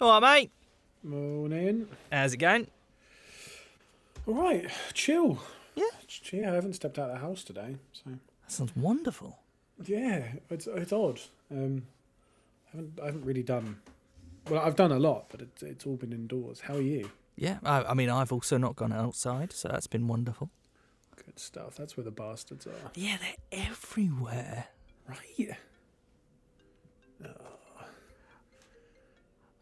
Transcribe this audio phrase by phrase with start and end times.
[0.00, 0.50] All right, mate.
[1.02, 1.88] Morning.
[2.12, 2.66] How's it going?
[4.26, 5.38] All right, chill.
[5.74, 5.84] Yeah.
[6.32, 8.18] Yeah, I haven't stepped out of the house today, so That
[8.52, 9.38] sounds wonderful.
[9.84, 11.20] yeah, it's it's odd.
[11.50, 11.82] Um,
[12.72, 13.78] I haven't I haven't really done.
[14.50, 16.60] Well, I've done a lot, but it's it's all been indoors.
[16.60, 17.10] How are you?
[17.36, 20.50] Yeah, I, I mean, I've also not gone outside, so that's been wonderful.
[21.24, 21.76] Good stuff.
[21.76, 22.90] That's where the bastards are.
[22.94, 24.68] Yeah, they're everywhere.
[25.08, 25.56] Right.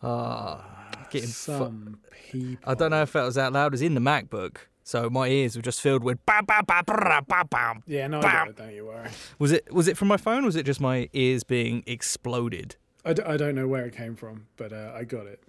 [0.05, 0.64] Ah,
[1.11, 1.29] getting.
[1.30, 1.96] Fu-
[2.30, 2.70] people.
[2.70, 5.56] I don't know if that was out loud as in the MacBook, so my ears
[5.56, 6.24] were just filled with.
[6.27, 7.74] Ba, ba, ba, ba, ba, ba.
[7.87, 8.51] Yeah, no, I.
[8.55, 9.09] Don't you worry.
[9.38, 10.43] Was it was it from my phone?
[10.43, 12.77] or Was it just my ears being exploded?
[13.05, 15.43] I, d- I don't know where it came from, but uh, I got it.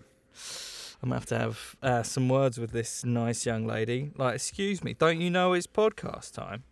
[1.03, 4.11] I'm gonna have to have uh, some words with this nice young lady.
[4.17, 6.63] Like, excuse me, don't you know it's podcast time?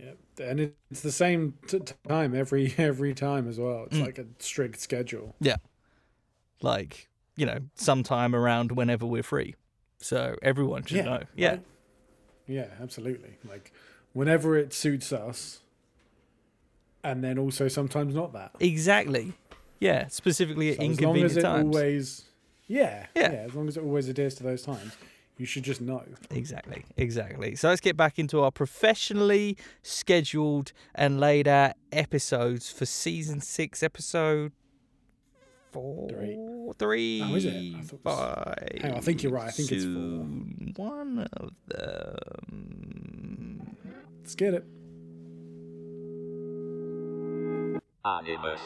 [0.00, 3.84] Yeah, and it's the same t- time every every time as well.
[3.86, 4.06] It's Mm.
[4.06, 5.34] like a strict schedule.
[6.62, 9.54] Like, you know, sometime around whenever we're free.
[9.98, 11.22] So everyone should Yeah, know.
[11.36, 11.56] Yeah?
[12.46, 13.38] Yeah, absolutely.
[13.48, 13.72] Like
[14.12, 15.60] whenever it suits us,
[17.04, 18.52] and then also sometimes not that.
[18.60, 19.32] exactly.
[19.80, 21.64] Yeah, specifically at So as long inconvenient as it times.
[21.76, 22.24] always,
[22.68, 23.32] yeah, Yeah.
[23.32, 24.96] yeah, as long as it always adheres to those times,
[25.38, 26.04] you should just know.
[26.30, 27.56] Exactly, exactly.
[27.56, 33.82] So let's get back into our professionally scheduled and laid out episodes for season six,
[33.82, 34.52] episode
[35.72, 36.38] four, Three.
[36.78, 37.74] three, Oh, is it?
[37.76, 38.68] I thought it was- five.
[38.80, 39.48] Hang on, I think you're right.
[39.48, 40.26] I think it's four.
[40.86, 43.76] One of them.
[44.20, 44.64] Let's get it.
[48.04, 48.60] Animus.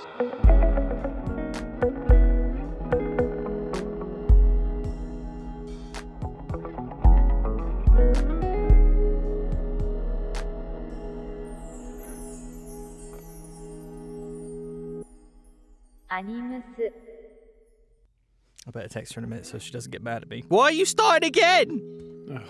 [18.67, 20.45] I better text her in a minute so she doesn't get mad at me.
[20.49, 22.43] Why are you starting again?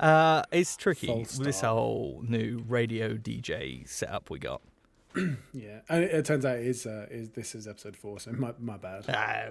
[0.00, 4.62] uh, it's tricky with this whole new radio DJ setup we got.
[5.52, 8.30] yeah, and it, it, turns out it is, uh, is this is episode four, so
[8.30, 9.08] my, my bad.
[9.08, 9.50] Uh,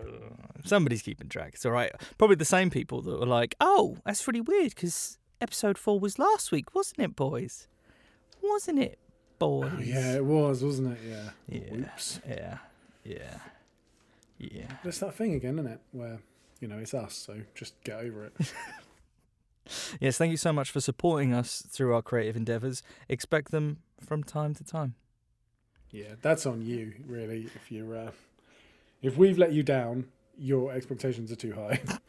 [0.63, 1.51] somebody's keeping track.
[1.55, 1.91] It's all right.
[2.17, 6.17] Probably the same people that were like, "Oh, that's really weird," because episode four was
[6.17, 7.67] last week, wasn't it, boys?
[8.41, 8.99] Wasn't it,
[9.37, 9.69] boys?
[9.75, 10.99] Oh, yeah, it was, wasn't it?
[11.05, 11.29] Yeah.
[11.49, 11.75] Yeah.
[11.75, 12.21] Oops.
[12.25, 12.57] Yeah
[13.03, 13.37] yeah,
[14.37, 14.67] yeah.
[14.83, 15.79] But it's that thing again, isn't it?
[15.91, 16.19] Where
[16.59, 18.33] you know it's us, so just get over it.
[19.99, 22.81] Yes, thank you so much for supporting us through our creative endeavors.
[23.07, 24.95] Expect them from time to time.
[25.91, 27.47] yeah, that's on you, really.
[27.55, 28.11] If you're, uh,
[29.03, 30.05] if we've let you down,
[30.39, 31.81] your expectations are too high.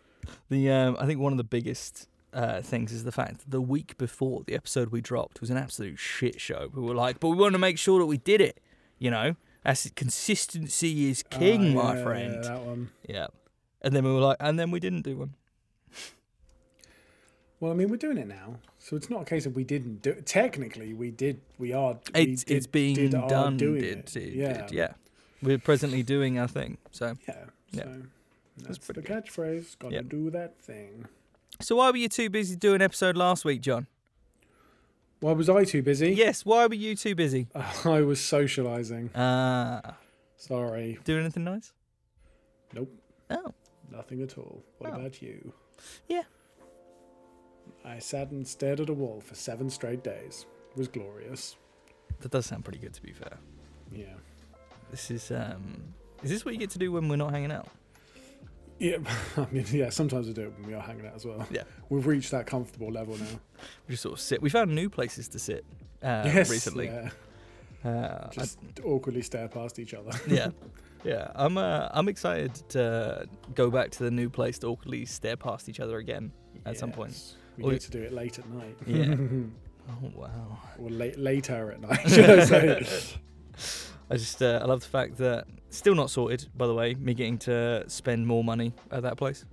[0.49, 3.61] The um, I think one of the biggest uh, things is the fact that the
[3.61, 6.71] week before the episode we dropped was an absolute shit show.
[6.72, 8.61] We were like, but we want to make sure that we did it.
[8.99, 9.34] You know,
[9.65, 12.34] that's consistency is king, Ah, my yeah, friend.
[12.34, 12.91] Yeah, that one.
[13.09, 13.26] Yeah.
[13.82, 15.34] And then we were like, and then we didn't do one.
[17.60, 20.00] Well, I mean, we're doing it now, so it's not a case of we didn't
[20.00, 20.10] do.
[20.12, 20.25] It.
[20.26, 21.43] Technically, we did.
[21.59, 21.98] We are.
[22.15, 23.59] we It's did- it's being done.
[23.59, 24.06] Doing Did, it.
[24.06, 24.66] did, yeah.
[24.71, 24.93] yeah.
[25.43, 26.78] We're presently doing our thing.
[26.91, 27.44] So, Yeah.
[27.71, 27.82] Yeah.
[27.84, 28.03] So
[28.66, 29.78] that's, the catchphrase.
[29.78, 30.09] Got to Yep.
[30.09, 31.06] do that thing.
[31.60, 33.87] so why were you too busy doing episode last week, John?
[35.20, 36.12] Why was I too busy?
[36.12, 36.44] Yes.
[36.47, 37.48] Why were you too busy?
[37.84, 39.10] I was socializing.
[39.14, 39.97] Ah,
[40.36, 40.98] Sorry.
[41.04, 41.72] doing anything nice?
[42.72, 42.91] Nope.
[43.30, 43.53] Oh,
[43.92, 44.62] Nothing at all.
[44.78, 44.97] What Oh.
[44.97, 45.53] about you?
[46.09, 46.22] Yeah.
[47.84, 50.47] I sat and stared at a wall for seven straight days.
[50.70, 51.56] It was glorious.
[52.20, 52.92] that does sound pretty good.
[52.94, 53.38] To be fair.
[53.92, 54.14] Yeah.
[54.91, 57.69] This is um is this what you get to do when we're not hanging out?
[58.80, 58.96] Yeah.
[59.36, 59.91] I mean, yeah.
[59.91, 61.46] Sometimes I do it when we are hanging out as well.
[61.50, 61.62] Yeah.
[61.91, 63.26] We've reached that comfortable level now.
[63.86, 64.41] We just sort of sit.
[64.41, 65.64] We found new places to sit
[66.02, 66.50] uh, yes.
[66.50, 66.86] recently.
[66.86, 67.10] Yeah.
[67.84, 70.10] Uh, I- Just awkwardly stare past each other.
[70.26, 70.48] yeah,
[71.04, 71.30] yeah.
[71.34, 75.68] I'm uh, I'm excited to go back to the new place to awkwardly stare past
[75.68, 76.32] each other again
[76.66, 77.14] at some point.
[77.58, 78.76] We Or you- to do it late at night.
[78.86, 79.14] Yeah.
[79.91, 80.58] Oh wow.
[80.78, 83.16] or late later at night,
[84.10, 86.48] I just uh, I love the fact that still not sorted.
[86.56, 89.44] By the way, me getting to spend more money at that place.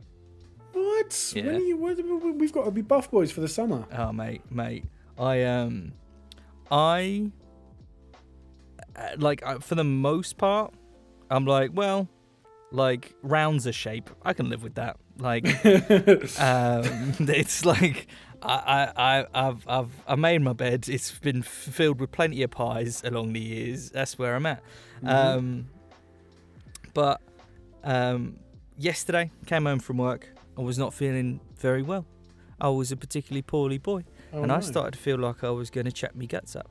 [0.73, 1.33] what?
[1.35, 1.45] Yeah.
[1.45, 1.77] When are you,
[2.37, 3.85] we've got to be buff boys for the summer.
[3.95, 4.85] Oh mate, mate.
[5.17, 5.93] I um,
[6.71, 7.31] I
[8.95, 10.73] uh, like uh, for the most part,
[11.29, 12.07] I'm like, well,
[12.71, 14.09] like rounds a shape.
[14.23, 14.97] I can live with that.
[15.19, 15.45] Like,
[16.39, 18.07] um, it's like
[18.41, 20.87] I, I, I, I've, I've, made my bed.
[20.87, 23.89] It's been filled with plenty of pies along the years.
[23.89, 24.63] That's where I'm at.
[24.97, 25.07] Mm-hmm.
[25.09, 25.69] Um,
[26.93, 27.21] but
[27.83, 28.37] um,
[28.77, 30.29] yesterday, came home from work.
[30.57, 32.05] I was not feeling very well.
[32.59, 34.03] I was a particularly poorly boy,
[34.33, 36.69] Oh, and I started to feel like I was going to check my guts up.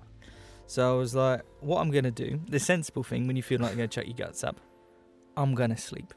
[0.67, 2.41] So I was like, "What I'm going to do?
[2.49, 4.61] The sensible thing when you feel like you're going to check your guts up,
[5.37, 6.13] I'm going to sleep."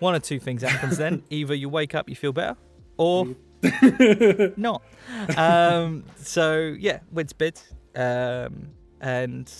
[0.00, 1.22] one or two things happens then.
[1.30, 2.56] Either you wake up, you feel better,
[2.96, 3.26] or
[4.56, 4.82] not.
[5.36, 7.60] Um, so yeah, went to bed,
[7.96, 8.68] um,
[9.00, 9.52] and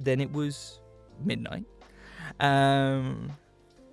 [0.00, 0.80] then it was
[1.24, 1.64] midnight.
[2.40, 3.30] Um,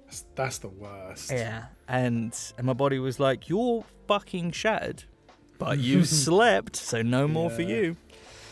[0.06, 1.32] That's, that's the worst.
[1.32, 5.04] yeah, and and my body was like, "You're fucking shattered,
[5.58, 7.96] but you slept, so no more for you."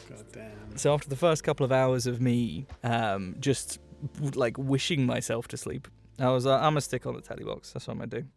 [0.09, 0.77] God damn.
[0.77, 3.79] So after the first couple of hours of me um, just
[4.33, 5.87] like wishing myself to sleep,
[6.17, 7.73] I was like, I'm gonna stick on the telly box.
[7.73, 8.27] That's what I'm gonna do.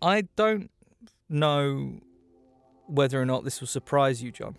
[0.00, 0.70] I don't
[1.28, 2.00] know
[2.86, 4.56] whether or not this will surprise you, John.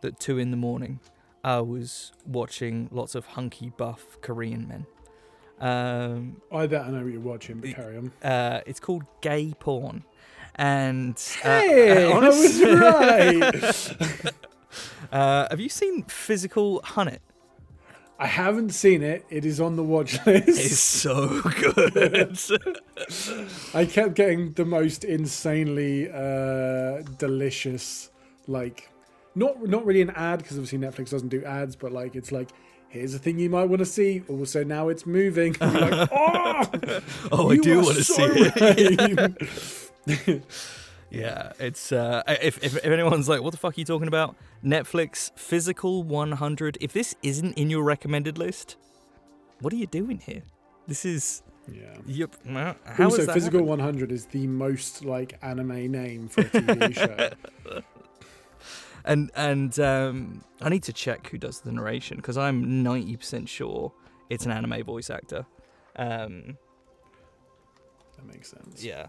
[0.00, 1.00] That two in the morning,
[1.42, 4.86] I was watching lots of hunky buff Korean men.
[5.60, 8.12] Um, I bet I know what you're watching, but carry on.
[8.22, 10.04] uh, it's called gay porn,
[10.56, 14.32] and uh, Hey, I was right.
[15.12, 17.20] uh, have you seen Physical 100?
[18.18, 19.24] I haven't seen it.
[19.28, 20.48] It is on the watch list.
[20.48, 22.38] It's so good.
[23.74, 28.10] I kept getting the most insanely uh, delicious,
[28.46, 28.88] like,
[29.34, 32.50] not not really an ad because obviously Netflix doesn't do ads, but like it's like.
[32.88, 34.22] Here's a thing you might want to see.
[34.28, 35.56] Also, now it's moving.
[35.60, 36.62] And you're like, oh,
[37.32, 38.52] oh, I do want to so see
[40.06, 40.44] it.
[41.14, 44.08] Right." Yeah, it's uh, if, if if anyone's like, what the fuck are you talking
[44.08, 44.36] about?
[44.64, 46.78] Netflix Physical 100.
[46.80, 48.76] If this isn't in your recommended list,
[49.60, 50.42] what are you doing here?
[50.86, 51.96] This is yeah.
[52.06, 52.34] yep.
[52.46, 53.68] How also, Physical happened?
[53.68, 57.80] 100 is the most like anime name for a TV show.
[59.06, 63.92] And and um, I need to check who does the narration because I'm 90% sure
[64.30, 65.44] it's an anime voice actor.
[65.96, 66.56] Um,
[68.16, 68.82] That makes sense.
[68.82, 69.08] yeah,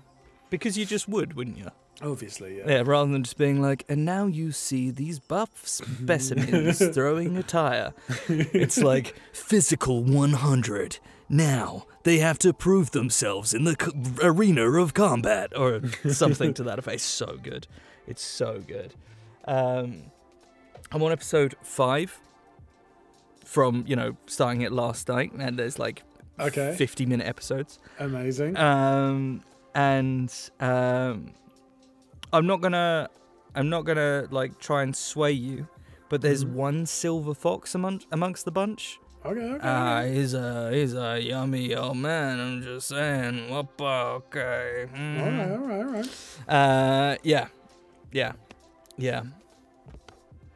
[0.56, 1.70] because you just would, wouldn't you?
[2.02, 2.64] Obviously, yeah.
[2.68, 7.44] Yeah, rather than just being like, and now you see these buff specimens throwing a
[7.44, 7.94] tire.
[8.28, 11.00] It's like physical 100.
[11.30, 13.92] Now they have to prove themselves in the c-
[14.22, 15.82] arena of combat, or
[16.12, 16.96] something to that effect.
[16.96, 17.66] It's so good.
[18.08, 18.94] It's so good.
[19.46, 20.12] Um,
[20.92, 22.20] I'm on episode five
[23.44, 26.04] from you know starting it last night, and there's like
[26.40, 26.76] Okay.
[26.78, 27.80] 50 minute episodes.
[28.00, 28.58] Amazing.
[28.58, 29.42] Um,
[29.76, 31.32] and um,
[32.34, 33.10] I'm not gonna,
[33.54, 35.68] I'm not gonna like try and sway you,
[36.10, 36.54] but there's Mhm.
[36.54, 38.98] one silver fox among, amongst the bunch.
[39.26, 39.60] okay, okay.
[39.68, 42.40] Ah, he's a he's a yummy old man.
[42.40, 43.50] I'm just saying.
[43.50, 44.86] Whoppa, okay.
[44.94, 45.38] all mhm.
[45.38, 46.10] right, all right, all right.
[46.48, 47.48] Uh, yeah,
[48.12, 48.34] yeah,
[48.98, 49.24] yeah,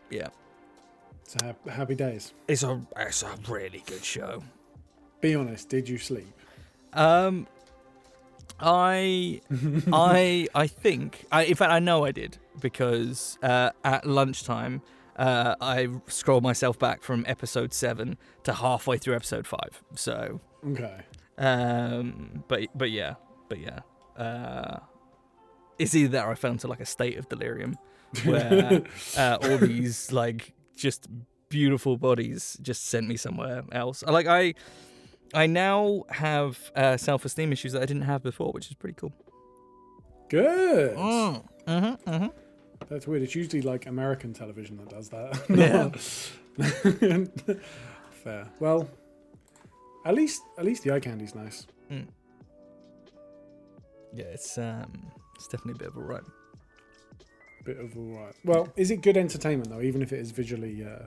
[0.10, 0.30] yeah.
[1.28, 2.34] So ha- happy days.
[2.48, 4.42] It's a it's a really good show.
[5.22, 5.70] Be honest.
[5.70, 6.32] Did you sleep?
[6.94, 7.46] Um,
[8.62, 9.42] I
[9.92, 14.82] I I think I in fact I know I did because uh, at lunchtime
[15.16, 19.84] uh, I scrolled myself back from episode seven to halfway through episode five.
[19.96, 21.02] So Okay.
[21.38, 23.16] um, but but yeah,
[23.50, 23.80] but yeah.
[24.18, 24.80] Uh,
[25.78, 27.78] it's either that or I fell into like a state of delirium
[28.26, 28.82] where
[29.18, 31.08] uh, all these like just
[31.48, 34.04] beautiful bodies just sent me somewhere else.
[34.04, 34.56] Like I,
[35.34, 39.14] I now have uh, self-esteem issues that I didn't have before, which is pretty cool.
[40.30, 40.96] Good.
[40.96, 41.44] Mm.
[41.68, 42.28] Mm-hmm, mm-hmm.
[42.88, 43.22] That's weird.
[43.24, 45.40] It's usually like American television that does that.
[47.48, 47.56] Yeah.
[48.12, 48.48] Fair.
[48.60, 48.90] Well,
[50.06, 51.66] at least at least the eye candy's nice.
[54.14, 56.24] Yeah, it's um, it's definitely a bit of a ride.
[57.64, 58.36] Bit of a all right.
[58.44, 61.06] Well, is it good entertainment though, even if it is visually uh,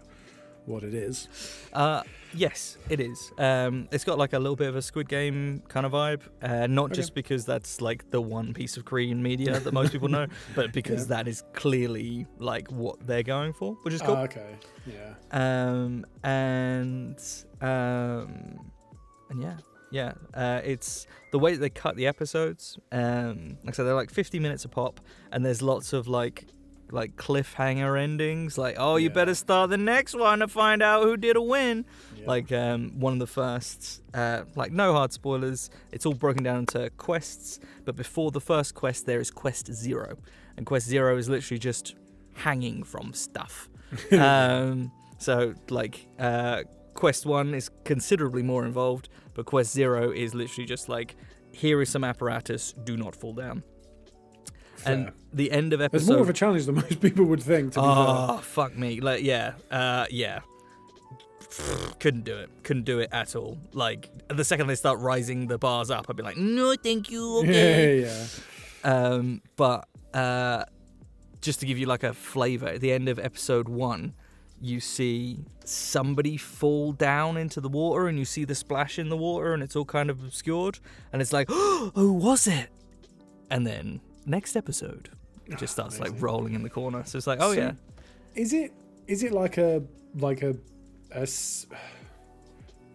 [0.66, 1.28] what it is?
[1.73, 2.02] Uh,
[2.35, 3.33] yes, it is.
[3.38, 6.66] Um, it's got like a little bit of a Squid Game kind of vibe, uh,
[6.66, 6.95] not Okay.
[6.95, 10.73] just because that's like the one piece of Korean media that most people know, but
[10.73, 11.16] because Yeah.
[11.16, 14.14] that is clearly like what they're going for, which is cool.
[14.16, 14.54] Ah, okay.
[14.87, 15.14] Yeah.
[15.31, 17.19] um, and
[17.61, 18.71] um,
[19.31, 19.57] and yeah,
[19.90, 20.12] yeah.
[20.35, 22.78] Uh, it's the way that they cut the episodes.
[22.90, 25.00] Um, like I said, they're like 50 minutes a pop,
[25.33, 26.47] and there's lots of like
[26.92, 28.56] like cliffhanger endings.
[28.58, 29.14] Like, oh, you Yeah.
[29.14, 31.84] better start the next one to find out who did a win.
[32.16, 32.26] yeah.
[32.26, 35.70] Like um, one of the first, uh, like no hard spoilers.
[35.90, 40.16] It's all broken down into quests, but before the first quest, there is quest zero,
[40.56, 41.94] and quest zero is literally just
[42.34, 43.68] hanging from stuff.
[44.12, 46.62] um, so like uh,
[46.94, 51.16] quest one is considerably more involved, but quest zero is literally just like
[51.52, 53.62] here is some apparatus, do not fall down.
[54.86, 56.12] And the end of There's episode.
[56.12, 57.72] more of a challenge than most people would think.
[57.74, 59.00] To be Oh fuck me!
[59.00, 60.40] Like yeah, uh, yeah.
[61.98, 62.50] Couldn't do it.
[62.62, 63.58] Couldn't do it at all.
[63.72, 67.38] Like the second they start rising the bars up, I'd be like, no, thank you.
[67.42, 68.00] Okay.
[68.00, 68.26] Yeah,
[68.84, 69.04] yeah.
[69.04, 70.64] Um, but uh,
[71.42, 74.14] just to give you like a flavor, at the end of episode one,
[74.60, 79.16] you see somebody fall down into the water and you see the splash in the
[79.16, 80.78] water and it's all kind of obscured
[81.12, 82.68] and it's like oh was it
[83.50, 85.11] and then next episode
[85.47, 86.25] it just ah, starts like Amazing.
[86.25, 87.73] rolling in the corner so it's like oh So- yeah
[88.35, 88.73] Is it
[89.07, 89.83] is it like a
[90.17, 90.55] like a,
[91.12, 91.67] a s-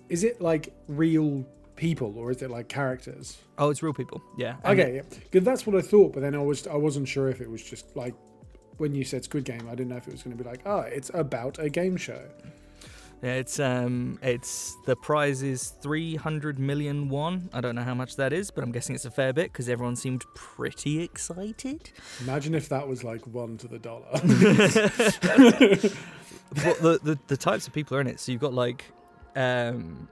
[0.10, 3.38] is it like real people or is it like characters?
[3.58, 5.02] oh it's real people yeah And Okay, yeah.
[5.32, 5.44] Good.
[5.46, 7.96] That's what I thought, but then I was I wasn't sure if it was just
[7.96, 8.16] like
[8.78, 10.62] when you said Squid Game, I didn't know if it was going to be like,
[10.68, 12.22] oh, it's about a game show.
[13.22, 17.50] Yeah, it's um, it's the prize is three hundred million won.
[17.52, 19.68] I don't know how much that is, but I'm guessing it's a fair bit because
[19.70, 21.90] everyone seemed pretty excited.
[22.22, 24.06] Imagine if that was like one to the dollar.
[26.50, 28.20] But the, the the types of people are in it.
[28.20, 28.86] So you've got like,
[29.36, 30.08] um,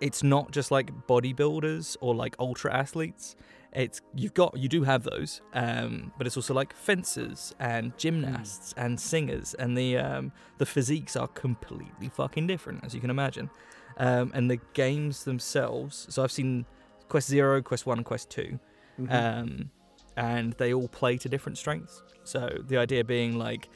[0.00, 3.36] it's not just like bodybuilders or like ultra athletes.
[3.72, 8.72] It's you've got you do have those, um, but it's also like fencers and gymnasts
[8.76, 13.50] and singers, and the um, the physiques are completely fucking different, as you can imagine.
[13.98, 16.06] Um, and the games themselves.
[16.08, 16.64] So I've seen
[17.08, 18.58] Quest Zero, Quest One, and Quest 2
[19.00, 19.12] Mhm.
[19.12, 19.70] um,
[20.16, 22.02] and they all play to different strengths.
[22.24, 23.68] So the idea being like,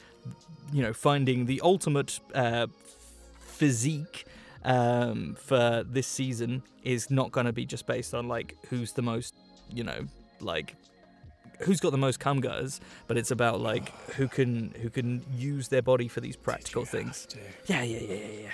[0.71, 2.67] you know, finding the ultimate uh,
[3.39, 4.25] physique
[4.63, 9.01] um, for this season is not going to be just based on like who's the
[9.01, 9.33] most,
[9.69, 10.05] you know,
[10.39, 10.75] like
[11.59, 15.67] who's got the most cum gutters, but it's about like who can who can use
[15.69, 17.27] their body for these practical things.
[17.67, 18.49] Yeah, yeah, yeah, yeah, yeah.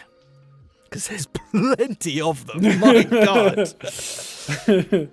[0.83, 2.79] Because there's plenty of them.
[2.79, 3.59] My God.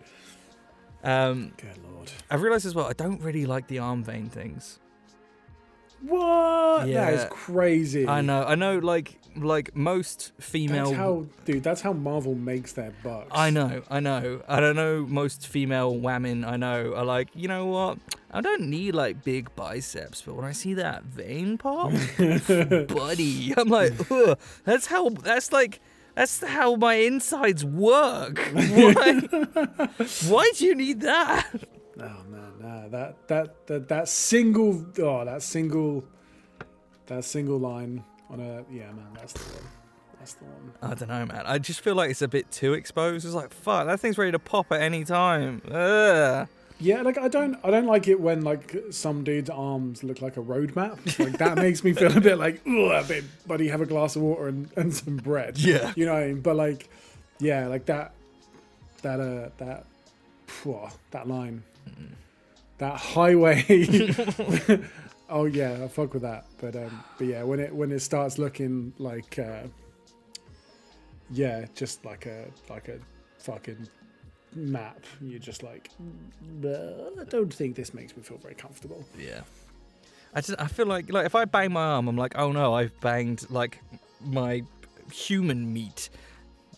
[1.05, 2.11] um, Good lord.
[2.31, 2.87] I've realised as well.
[2.87, 4.79] I don't really like the arm vein things.
[6.03, 6.81] What?
[6.81, 7.11] That Yeah.
[7.11, 8.07] is crazy.
[8.07, 8.45] I know.
[8.45, 8.79] I know.
[8.79, 10.87] Like like most female.
[10.87, 11.63] That's how, dude.
[11.63, 13.29] That's how Marvel makes their bucks.
[13.33, 13.83] I know.
[13.91, 14.43] I know.
[14.49, 15.05] I don't know.
[15.07, 17.99] Most female women I know are like, you know what?
[18.31, 23.69] I don't need like big biceps, but when I see that vein pop, buddy, I'm
[23.69, 25.09] like, Ugh, that's how.
[25.11, 25.81] That's like.
[26.15, 28.39] That's how my insides work.
[28.55, 29.21] Why?
[30.29, 31.47] Why do you need that?
[32.01, 36.05] Oh man, nah, that that that that single oh that single
[37.07, 39.69] that single line on a yeah man that's the one
[40.19, 40.73] that's the one.
[40.83, 41.43] I don't know, man.
[41.47, 43.25] I just feel like it's a bit too exposed.
[43.25, 45.63] It's like, fuck, that thing's ready to pop at any time.
[45.71, 46.49] Ugh.
[46.79, 50.37] Yeah, like I don't I don't like it when like some dude's arms look like
[50.37, 51.19] a roadmap.
[51.19, 54.17] Like that makes me feel a bit like oh a bit buddy have a glass
[54.17, 55.59] of water and, and some bread.
[55.67, 55.93] Yeah.
[55.97, 56.41] You know what I mean?
[56.41, 56.91] But like
[57.39, 58.13] yeah, like that
[59.03, 59.87] that uh that
[60.47, 60.81] phew,
[61.13, 61.63] that line.
[62.79, 63.65] That highway
[65.29, 66.47] Oh yeah, I fuck with that.
[66.59, 69.65] But um but yeah, when it when it starts looking like uh
[71.31, 72.99] yeah, just like a like a
[73.39, 73.89] fucking
[74.55, 75.91] map, you're just like
[76.65, 79.05] "Uh, I don't think this makes me feel very comfortable.
[79.19, 79.41] Yeah.
[80.35, 82.75] I just I feel like like if I bang my arm, I'm like, oh no,
[82.75, 83.81] I've banged like
[84.25, 84.63] my
[85.13, 86.11] human meat.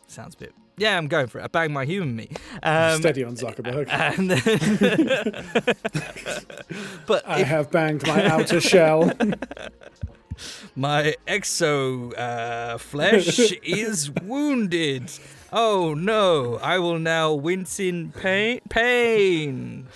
[0.07, 0.55] Sounds a bit.
[0.78, 1.44] Yeah, I'm going for it.
[1.44, 2.38] I banged my human meat.
[2.62, 3.88] Um, Steady on Zuckerberg.
[7.06, 9.11] but I if have banged my outer shell.
[10.76, 15.11] my exo uh, flesh is wounded.
[15.52, 16.58] Oh no!
[16.62, 18.61] I will now wince in pain.
[18.68, 19.87] Pain.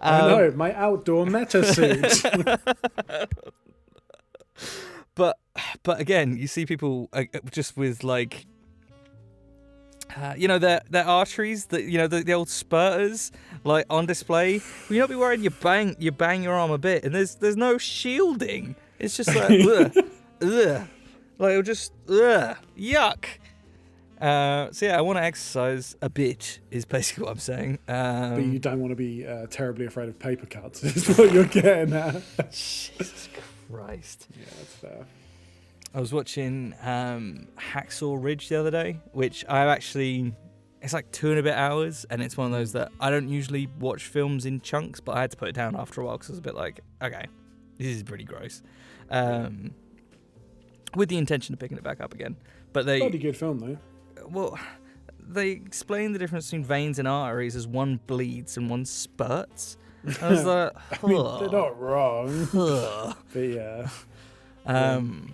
[0.00, 2.22] I Um, know, my outdoor meta suit.
[5.14, 5.38] but
[5.82, 8.46] but again, you see people uh, just with like,
[10.16, 13.32] uh, you know, their their arteries, that you know, the, the old spurters,
[13.64, 14.60] like on display.
[14.88, 17.56] You not be worried you bang you bang your arm a bit, and there's there's
[17.56, 18.76] no shielding.
[18.98, 19.92] It's just like ugh,
[20.40, 20.88] ugh,
[21.38, 23.26] like it'll just ugh, yuck.
[24.20, 26.60] Uh, so yeah, I want to exercise a bit.
[26.70, 27.78] Is basically what I'm saying.
[27.86, 31.32] Um, but you don't want to be uh, terribly afraid of paper cuts, is what
[31.32, 32.22] you're getting at.
[32.50, 33.28] Jesus
[33.70, 34.28] Christ.
[34.34, 35.06] Yeah, that's fair.
[35.96, 40.34] I was watching um, Hacksaw Ridge the other day, which I actually.
[40.82, 43.28] It's like two and a bit hours, and it's one of those that I don't
[43.28, 46.16] usually watch films in chunks, but I had to put it down after a while
[46.16, 47.24] because I was a bit like, okay,
[47.78, 48.62] this is pretty gross.
[49.10, 49.72] Um,
[50.94, 52.36] with the intention of picking it back up again.
[52.74, 52.98] But they.
[52.98, 53.78] Bloody good film, though.
[54.28, 54.58] Well,
[55.18, 59.78] they explain the difference between veins and arteries as one bleeds and one spurts.
[60.20, 60.72] I was like,
[61.02, 62.48] I mean, they're not wrong.
[63.32, 63.88] But yeah.
[64.66, 65.32] Um,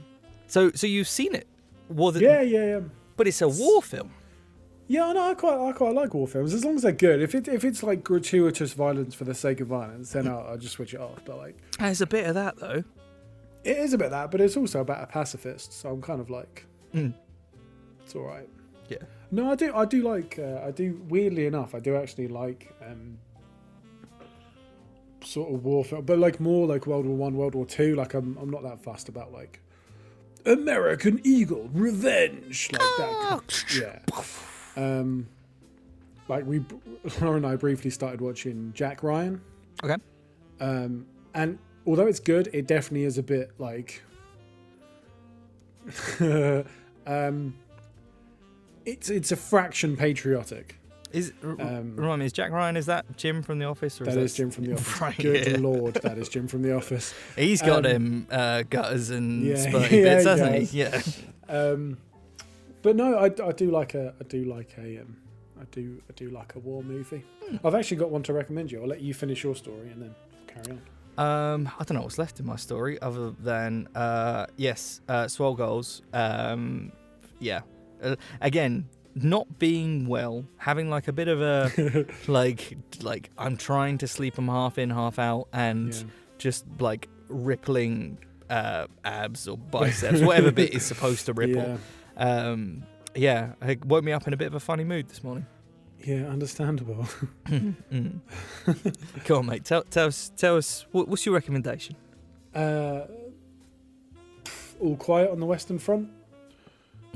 [0.52, 1.46] so so you've seen it,
[1.88, 2.22] was it?
[2.22, 2.80] Yeah, yeah, yeah.
[3.16, 4.10] But it's a war film.
[4.88, 7.22] Yeah, no, I quite, I quite like war films as long as they're good.
[7.22, 10.58] If it, if it's like gratuitous violence for the sake of violence, then I'll, I'll
[10.58, 11.20] just switch it off.
[11.24, 12.82] But like, There's a bit of that though.
[13.64, 15.72] it is about that, but it's also about a pacifist.
[15.72, 17.14] So I'm kind of like, Mm.
[18.04, 18.48] it's all right.
[18.90, 18.98] Yeah.
[19.30, 21.00] No, I do, I do like, uh, I do.
[21.08, 23.16] Weirdly enough, I do actually like um,
[25.24, 27.94] sort of war film, but like more like World War One, World War Two.
[27.94, 29.60] Like I'm, I'm not that fussed about like
[30.46, 33.64] American Eagle, Revenge, like that.
[33.78, 33.98] Yeah.
[34.76, 35.28] Um,
[36.28, 36.64] like we,
[37.20, 39.40] Laura and I briefly started watching Jack Ryan,
[39.84, 39.96] Okay.
[40.60, 44.02] um, and although it's good, it definitely is a bit like,
[47.06, 47.54] um,
[48.86, 50.76] it's it's a fraction patriotic.
[51.12, 52.76] Is Um, remind me, is Jack Ryan?
[52.76, 54.00] Is that Jim from The Office?
[54.00, 55.00] Or That is is Jim from The Office.
[55.00, 55.56] Right, Good yeah.
[55.58, 57.14] lord, that is Jim from The Office.
[57.36, 60.78] He's got Um, him uh, gutters and yeah, spurty yeah, bits, hasn't he?
[60.78, 61.02] Yeah.
[61.48, 61.98] Um,
[62.82, 65.16] but no, I, I do like a I do like a um,
[65.60, 67.24] I do I do like a war movie.
[67.48, 67.56] Hmm.
[67.64, 68.80] I've actually got one to recommend you.
[68.82, 70.14] I'll let you finish your story and then
[70.48, 70.80] carry on.
[71.18, 75.54] Um, I don't know what's left in my story other than uh, yes, uh, Swell
[75.54, 76.00] Goals.
[76.14, 76.90] Um,
[77.38, 77.60] yeah,
[78.02, 83.98] uh, again, not being well, having like a bit of a like like I'm trying
[83.98, 84.38] to sleep.
[84.38, 86.02] I'm half in, half out, and Yeah.
[86.38, 88.18] just like rippling
[88.50, 91.62] uh, abs or biceps, whatever bit is supposed to ripple.
[91.62, 95.22] Yeah, Um, yeah, it woke me up in a bit of a funny mood this
[95.24, 95.46] morning.
[96.04, 97.06] yeah, understandable.
[97.46, 98.20] mm.
[99.24, 99.64] Come on, mate.
[99.64, 100.32] Tell, tell us.
[100.36, 100.84] Tell us.
[100.92, 101.96] What, what's your recommendation?
[102.54, 103.02] Uh,
[104.80, 106.08] All Quiet on the Western Front,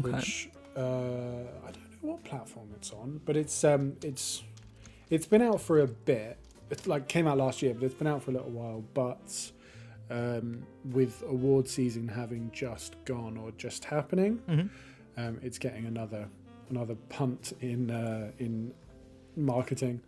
[0.01, 0.11] Okay.
[0.13, 4.43] which uh, I don't know what platform it's on, but it's um it's
[5.11, 6.39] it's been out for a bit.
[6.71, 8.83] It like came out last year, but it's been out for a little while.
[8.95, 9.53] But
[10.11, 14.69] um, with award season having just gone or just happening, Mhm.
[15.17, 16.29] um, it's getting another
[16.71, 18.73] another punt in uh, in
[19.37, 20.01] marketing.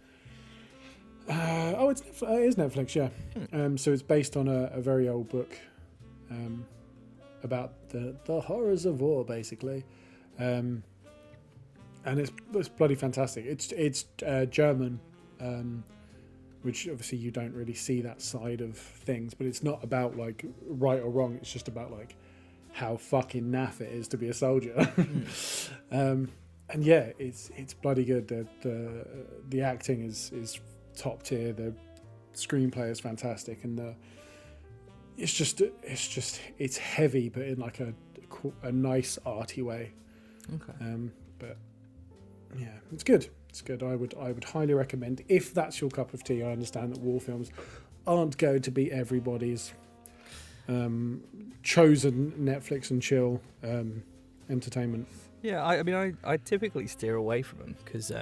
[1.29, 3.09] Uh, oh, it's Netflix, it is Netflix, yeah.
[3.53, 5.59] Um, so it's based on a, a very old book
[6.31, 6.65] um,
[7.43, 9.85] about the the horrors of war, basically,
[10.39, 10.83] um,
[12.09, 13.45] and it's it's bloody fantastic.
[13.47, 15.01] It's it's uh, German,
[15.41, 15.85] um,
[16.63, 20.45] which obviously you don't really see that side of things, but it's not about like
[20.67, 21.37] right or wrong.
[21.37, 22.17] It's just about like
[22.73, 24.77] how fucking naff it is to be a soldier.
[25.93, 26.31] um,
[26.71, 28.29] and yeah, it's it's bloody good.
[28.29, 29.07] The the
[29.49, 30.61] the acting is is
[30.97, 31.53] top tier.
[31.53, 31.75] The
[32.35, 33.95] screenplay is fantastic, and the
[35.17, 37.93] it's just it's just it's heavy, but in like a
[38.63, 39.93] a nice arty way.
[40.55, 40.73] Okay.
[40.81, 41.57] Um, but
[42.57, 43.29] yeah, it's good.
[43.49, 43.83] It's good.
[43.83, 46.43] I would I would highly recommend if that's your cup of tea.
[46.43, 47.51] I understand that war films
[48.07, 49.73] aren't going to be everybody's
[50.69, 51.23] um,
[51.63, 54.03] chosen Netflix and chill um,
[54.51, 55.09] entertainment.
[55.43, 58.13] Yeah, I, I mean, I, I typically steer away from them because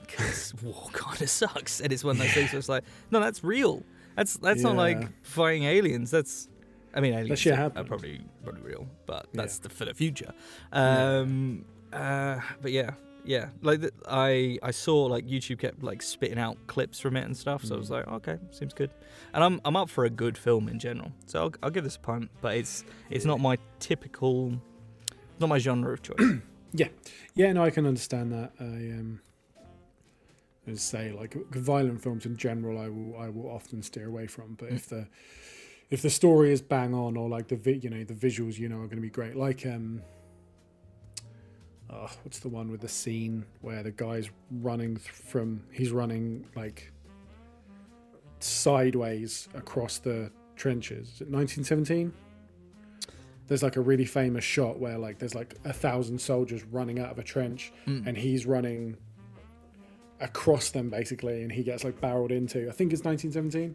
[0.00, 3.20] because war kind of sucks, and it's one of those things where it's like, no,
[3.20, 3.82] that's real.
[4.16, 6.10] That's that's not like fighting aliens.
[6.10, 6.48] That's,
[6.94, 9.42] I mean, aliens shit are, are probably probably real, but Yeah.
[9.42, 10.32] that's the, for the future.
[10.72, 11.18] Yeah.
[11.18, 12.92] Um, uh, but yeah,
[13.26, 17.36] yeah, like I I saw like YouTube kept like spitting out clips from it and
[17.36, 17.92] stuff, so I was Mm.
[17.92, 18.90] like, okay, seems good.
[19.34, 21.96] And I'm I'm up for a good film in general, so I'll, I'll give this
[21.96, 22.30] a punt.
[22.40, 24.52] But it's it's not my typical,
[25.40, 26.18] not my genre of choice.
[26.72, 26.88] Yeah,
[27.34, 28.52] yeah, no, I can understand that.
[28.60, 29.20] I um,
[30.66, 34.54] as say like violent films in general, I will I will often steer away from.
[34.58, 35.06] But if the
[35.90, 38.68] if the story is bang on or like the vi- you know the visuals you
[38.68, 40.02] know are going to be great, like um,
[41.90, 46.92] oh, what's the one with the scene where the guy's running from he's running like
[48.40, 51.08] sideways across the trenches.
[51.08, 52.12] Is it 1917?
[53.48, 57.10] There's like a really famous shot where like there's like a thousand soldiers running out
[57.10, 58.06] of a trench Mm.
[58.06, 58.96] and he's running
[60.20, 62.68] across them basically and he gets like barreled into.
[62.68, 63.74] I think it's 1917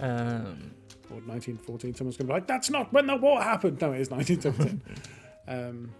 [0.00, 0.72] Um,
[1.10, 1.94] or 1914.
[1.94, 4.80] Someone's gonna be like, "That's not when the war happened." No, it is 1917.
[5.48, 5.90] um,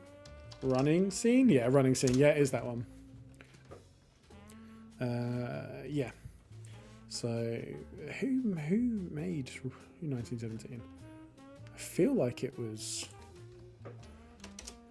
[0.62, 2.86] running scene, yeah, running scene, yeah, it is that one.
[5.00, 6.10] Uh, yeah.
[7.08, 7.60] So
[8.20, 9.50] who who made
[10.00, 10.80] 1917?
[11.74, 13.08] I feel like it was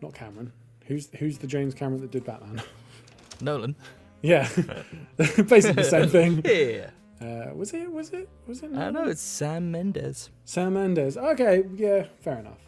[0.01, 0.51] not Cameron.
[0.85, 2.61] Who's who's the James Cameron that did Batman?
[3.41, 3.75] Nolan.
[4.21, 4.47] yeah,
[5.17, 6.09] basically the same
[6.41, 6.41] thing.
[6.45, 6.89] Yeah.
[7.21, 7.91] Uh, was it?
[7.91, 8.27] Was it?
[8.47, 8.71] Was it?
[8.73, 9.07] I don't know.
[9.07, 10.29] It's Sam Mendes.
[10.43, 11.17] Sam Mendes.
[11.17, 12.59] Okay, yeah, fair enough.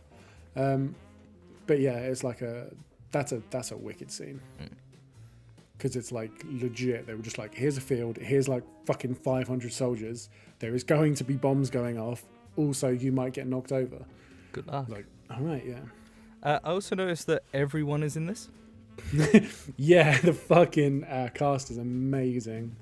[0.55, 0.95] Um,
[1.67, 2.71] but yeah, it's like a
[3.11, 4.69] that's a that's a wicked scene Mm.
[5.77, 7.05] because it's like legit.
[7.07, 10.29] They were just like, here's a field, here's like fucking 500 soldiers.
[10.59, 12.23] There is going to be bombs going off.
[12.55, 14.05] Also, you might get knocked over.
[14.51, 14.87] Good luck.
[14.89, 15.79] Like, all right, yeah,
[16.43, 18.49] Uh, I also noticed that everyone is in this.
[19.77, 20.17] yeah.
[20.19, 22.75] The fucking uh, cast is amazing.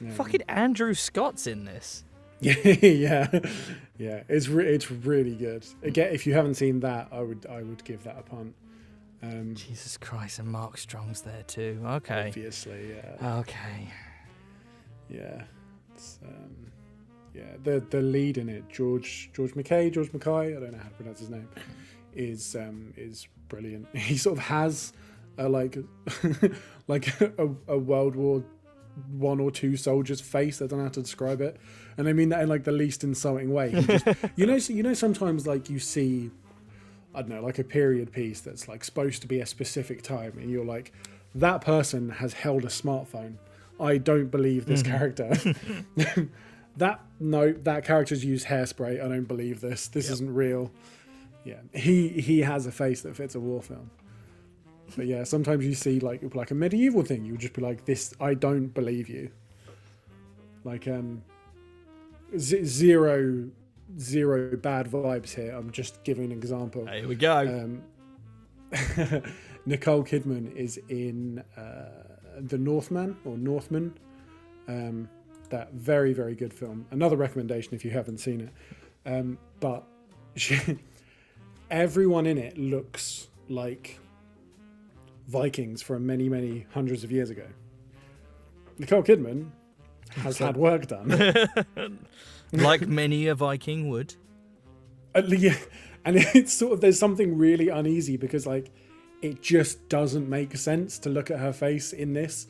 [0.00, 0.10] Yeah.
[0.12, 2.04] Fucking Andrew Scott's in this.
[2.40, 3.40] Yeah, yeah,
[3.98, 4.22] yeah.
[4.28, 5.64] It's re- it's really good.
[5.82, 8.54] Again, if you haven't seen that, I would I would give that a punt.
[9.22, 11.80] Um, Jesus Christ, and Mark Strong's there too.
[11.84, 12.26] Okay.
[12.28, 13.88] obviously, yeah, Okay.
[15.08, 15.44] yeah.
[15.94, 16.54] It's, um,
[17.34, 20.88] yeah, the the lead in it, George George McKay, George McKay, I don't know how
[20.88, 21.48] to pronounce his name,
[22.14, 23.86] is um, is brilliant.
[23.96, 24.92] He sort of has
[25.38, 25.78] a like
[26.88, 28.44] like a, a World War
[29.16, 30.60] one or two soldiers' face.
[30.60, 31.56] I don't know how to describe it,
[31.96, 33.72] and I mean that in like the least insulting way.
[33.72, 36.30] Just, you know, you know, sometimes like you see,
[37.14, 40.34] I don't know, like a period piece that's like supposed to be a specific time,
[40.38, 40.92] and you're like,
[41.34, 43.34] that person has held a smartphone.
[43.80, 45.32] I don't believe this character.
[46.76, 49.04] that no, that character's used hairspray.
[49.04, 49.88] I don't believe this.
[49.88, 50.70] This isn't real.
[51.44, 53.90] Yeah, he he has a face that fits a war film.
[54.96, 57.24] But yeah, sometimes you see like like a medieval thing.
[57.24, 59.30] You would just be like, "This, I don't believe you."
[60.62, 61.22] Like um,
[62.38, 63.50] z- zero
[63.98, 65.52] zero bad vibes here.
[65.52, 66.86] I'm just giving an example.
[66.86, 67.38] Here we go.
[67.38, 67.82] Um,
[69.66, 73.96] Nicole Kidman is in uh, The Northman or Northman.
[74.68, 75.08] Um,
[75.50, 76.86] that very very good film.
[76.90, 78.52] Another recommendation if you haven't seen it.
[79.06, 79.84] Um, but
[80.36, 80.58] she,
[81.70, 83.98] everyone in it looks like
[85.28, 87.46] Vikings from many many hundreds of years ago.
[88.78, 89.50] Nicole Kidman
[90.16, 91.48] has had work done.
[92.52, 94.14] like many a Viking would.
[95.14, 95.38] At le-
[96.04, 98.70] and it's sort of there's something really uneasy because like
[99.22, 102.46] it just doesn't make sense to look at her face in this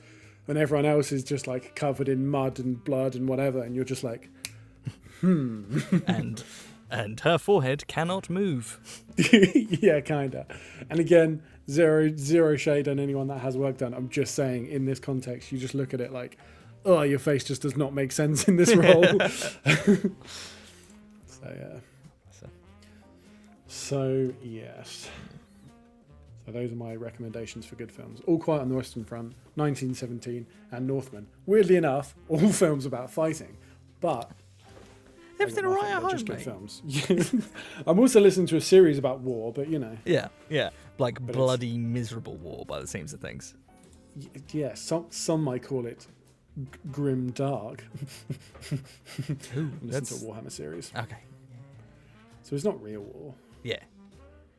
[0.46, 3.84] when everyone else is just like covered in mud and blood and whatever and you're
[3.84, 4.28] just like
[5.20, 5.78] hmm.
[6.06, 6.42] and
[6.90, 8.78] and her forehead cannot move.
[9.16, 10.46] yeah kinda
[10.90, 14.84] and again zero zero shade on anyone that has work done i'm just saying in
[14.84, 16.36] this context you just look at it like
[16.84, 19.04] oh your face just does not make sense in this role.
[21.26, 21.78] So yeah.
[23.66, 25.08] So- yes.
[26.46, 28.20] So those are my recommendations for good films.
[28.26, 31.26] All quiet on the western front 1917 and northman.
[31.46, 33.56] Weirdly enough all films about fighting
[34.00, 34.30] but
[35.40, 36.44] Everything alright at home, just good mate?
[36.44, 36.82] films.
[37.86, 39.96] I'm also listening to a series about war but you know.
[40.04, 40.70] Yeah, yeah.
[40.98, 43.54] Like it's- bloody miserable war by the seams of things.
[44.16, 46.06] Y- Yeah, some some might call it
[46.56, 47.84] g- grim dark.
[48.72, 48.78] Ooh,
[49.18, 51.18] Listen that's to a Warhammer series, okay.
[52.42, 53.34] so it's not real war.
[53.62, 53.78] Yeah.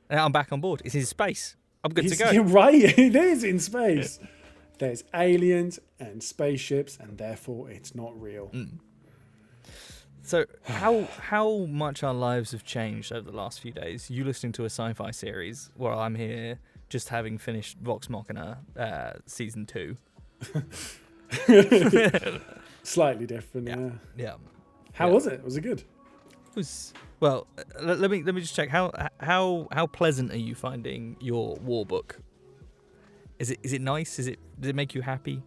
[0.10, 0.82] Now I'm back on board.
[0.86, 1.56] It's in space.
[1.84, 2.32] I'm good to He's- go.
[2.32, 4.20] You're right, it is in space.
[4.78, 8.50] There's aliens and spaceships, and therefore it's not real.
[8.54, 8.80] Mm.
[10.24, 14.10] So how how much our lives have changed over the last few days?
[14.10, 19.14] You listening to a sci-fi series while I'm here just having finished Vox Machina uh,
[19.26, 19.96] season two.
[22.84, 23.68] Slightly different.
[23.68, 23.76] Yeah.
[23.78, 23.90] Yeah.
[24.18, 24.34] Yeah.
[24.94, 25.14] How Yeah.
[25.14, 25.44] was it?
[25.44, 25.80] Was it good?
[25.80, 27.48] It was well.
[27.58, 31.18] uh, Let, let me let me just check how how how pleasant are you finding
[31.20, 32.20] your war book?
[33.40, 34.20] Is it is it nice?
[34.20, 35.42] Is it does it make you happy?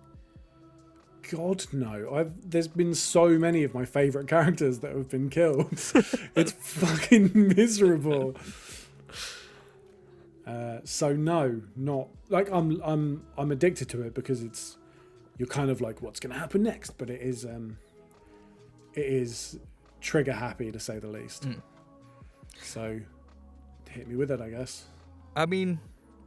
[1.31, 2.15] God no!
[2.15, 5.69] I've there's been so many of my favorite characters that have been killed.
[6.35, 8.35] it's fucking miserable.
[10.47, 14.78] Uh, so no, not like I'm I'm I'm addicted to it because it's
[15.39, 17.79] you're kind of like what's going to happen next, but it is um
[18.95, 19.59] it is
[20.01, 21.45] trigger happy to say the least.
[21.49, 21.63] Mm.
[22.61, 23.01] So
[23.91, 24.85] hit me with it, I guess.
[25.37, 25.79] I mean,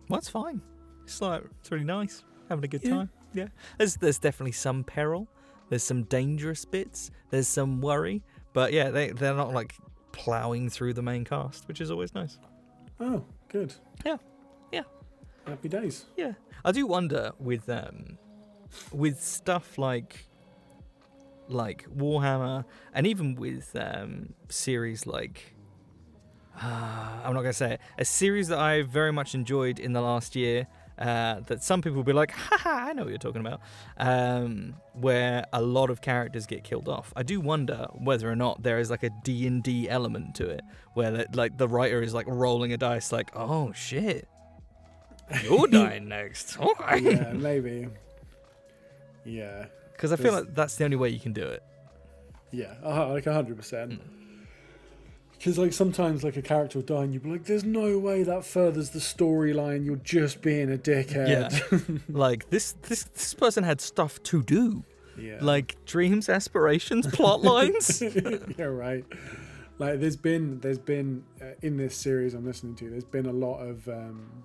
[0.09, 0.61] that's fine.
[1.03, 2.89] It's like it's really nice having a good Yeah.
[2.91, 3.09] time.
[3.33, 3.47] Yeah,
[3.77, 5.27] there's there's definitely some peril.
[5.69, 7.11] There's some dangerous bits.
[7.29, 9.75] There's some worry, but yeah, they they're not like
[10.11, 12.37] plowing through the main cast, which is always nice.
[12.99, 13.73] Oh, good.
[14.05, 14.17] Yeah.
[14.71, 14.83] Yeah.
[15.47, 16.05] Happy days.
[16.17, 16.33] Yeah,
[16.65, 18.17] I do wonder with um
[18.91, 20.27] with stuff like
[21.47, 25.55] like Warhammer and even with um series like
[26.61, 30.01] uh, I'm not gonna say it, a series that I very much enjoyed in the
[30.01, 30.67] last year.
[30.99, 33.59] Uh, that some people will be like, haha, I know what you're talking about.
[33.97, 37.11] Um, where a lot of characters get killed off.
[37.15, 40.47] I do wonder whether or not there is like a D and D element to
[40.47, 40.61] it,
[40.93, 44.27] where that, like the writer is like rolling a dice, like, oh shit,
[45.43, 46.59] you're dying next.
[46.59, 46.99] Okay.
[46.99, 47.87] Yeah, maybe.
[49.25, 49.65] Yeah.
[49.93, 51.63] Because I feel like that's the only way you can do it.
[52.51, 54.01] Yeah, uh, like hundred percent.
[55.31, 58.23] Because like sometimes like a character will die and you'll be like, "There's no way
[58.23, 59.85] that furthers the storyline.
[59.85, 61.97] You're just being a dickhead." Yeah.
[62.09, 64.83] like this, this, this person had stuff to do,
[65.17, 68.01] Yeah, like dreams, aspirations, plot lines.
[68.57, 69.05] yeah, right.
[69.79, 72.89] Like there's been there's been uh, in this series I'm listening to.
[72.89, 74.43] There's been a lot of um,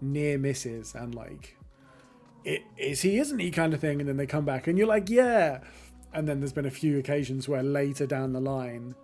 [0.00, 1.57] near misses and like,
[2.48, 4.00] it is he, isn't he, kind of thing.
[4.00, 5.60] And then they come back and you're like, yeah.
[6.14, 8.94] And then there's been a few occasions where later down the line,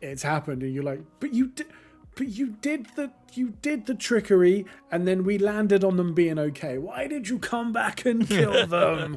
[0.00, 1.64] it's happened and you're like, but you, di-
[2.14, 6.38] but you did the you did the trickery, and then we landed on them being
[6.38, 6.76] okay.
[6.76, 9.16] Why did you come back and kill them?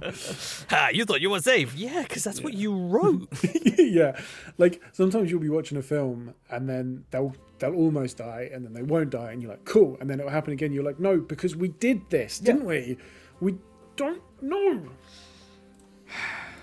[0.70, 0.90] Ha!
[0.94, 1.76] You thought you were safe?
[1.76, 3.28] Yeah, because that's what you wrote.
[3.78, 4.18] yeah,
[4.58, 8.72] like sometimes you'll be watching a film and then they'll they'll almost die and then
[8.72, 10.72] they won't die and you're like cool and then it'll happen again.
[10.72, 12.98] You're like no because we did this, didn't we?
[13.40, 13.56] We
[13.96, 14.90] don't know.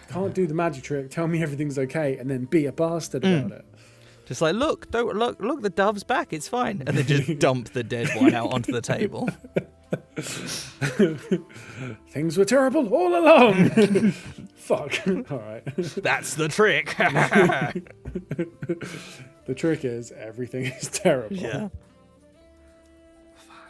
[0.08, 1.10] Can't do the magic trick.
[1.10, 3.58] Tell me everything's okay and then be a bastard about mm.
[3.58, 3.64] it.
[4.26, 6.32] just like, look, don't look, look, the dove's back.
[6.32, 9.28] It's fine, and then just dump the dead one out onto the table.
[12.10, 13.70] Things were terrible all along.
[14.54, 15.06] Fuck.
[15.08, 15.62] all right.
[15.76, 16.94] That's the trick.
[19.46, 21.36] The trick is everything is terrible.
[21.36, 21.68] yeah.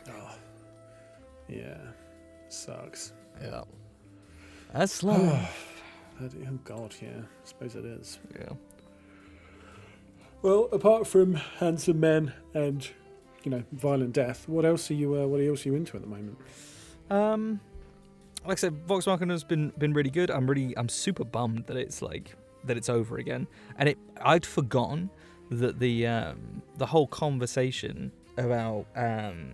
[0.09, 0.35] Oh.
[1.49, 1.92] Yeah.
[2.53, 3.13] Sucks.
[3.41, 3.63] Yeah.
[4.73, 5.83] That's life.
[6.21, 7.21] But, oh god, yeah.
[7.21, 8.19] I suppose it is.
[8.39, 8.53] yeah.
[10.43, 12.87] Well, apart from handsome men and
[13.45, 15.15] you know violent death, what else are you?
[15.17, 16.37] Uh, what else are you into at the moment?
[17.11, 17.61] Um,
[18.47, 20.31] like I said, Vox Machina's been been really good.
[20.31, 22.35] I'm really I'm super bummed that it's like
[22.65, 23.47] that it's over again.
[23.79, 25.11] And it I'd forgotten
[25.51, 29.53] that the um the whole conversation about um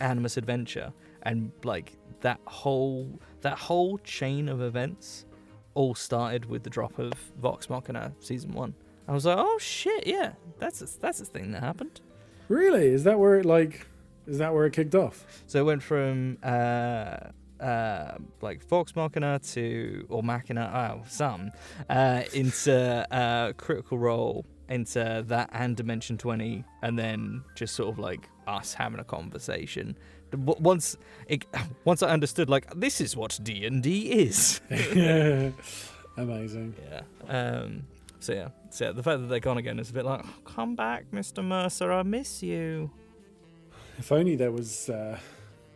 [0.00, 1.92] Animus Adventure and like
[2.24, 5.26] that whole that whole chain of events
[5.74, 8.74] all started with the drop of Vox Machina season one.
[9.06, 12.00] I was like, oh shit, yeah, that's a, that's a thing that happened.
[12.48, 12.86] Really?
[12.86, 13.86] Is that where it like?
[14.26, 15.26] Is that where it kicked off?
[15.46, 17.18] So it went from uh,
[17.60, 21.52] uh, like Vox Machina to or Machina, oh, some
[21.90, 27.98] uh, into uh, Critical Role, into that and Dimension Twenty, and then just sort of
[27.98, 29.98] like us having a conversation.
[30.36, 30.96] Once
[31.28, 31.44] it,
[31.84, 34.60] once I understood, like this is what D and D is.
[36.16, 36.74] Amazing.
[36.90, 37.02] yeah.
[37.28, 37.84] Um.
[38.20, 38.48] So yeah.
[38.70, 41.06] So yeah, the fact that they're gone again is a bit like, oh, come back,
[41.12, 42.90] Mister Mercer, I miss you.
[43.98, 45.18] If only there was uh,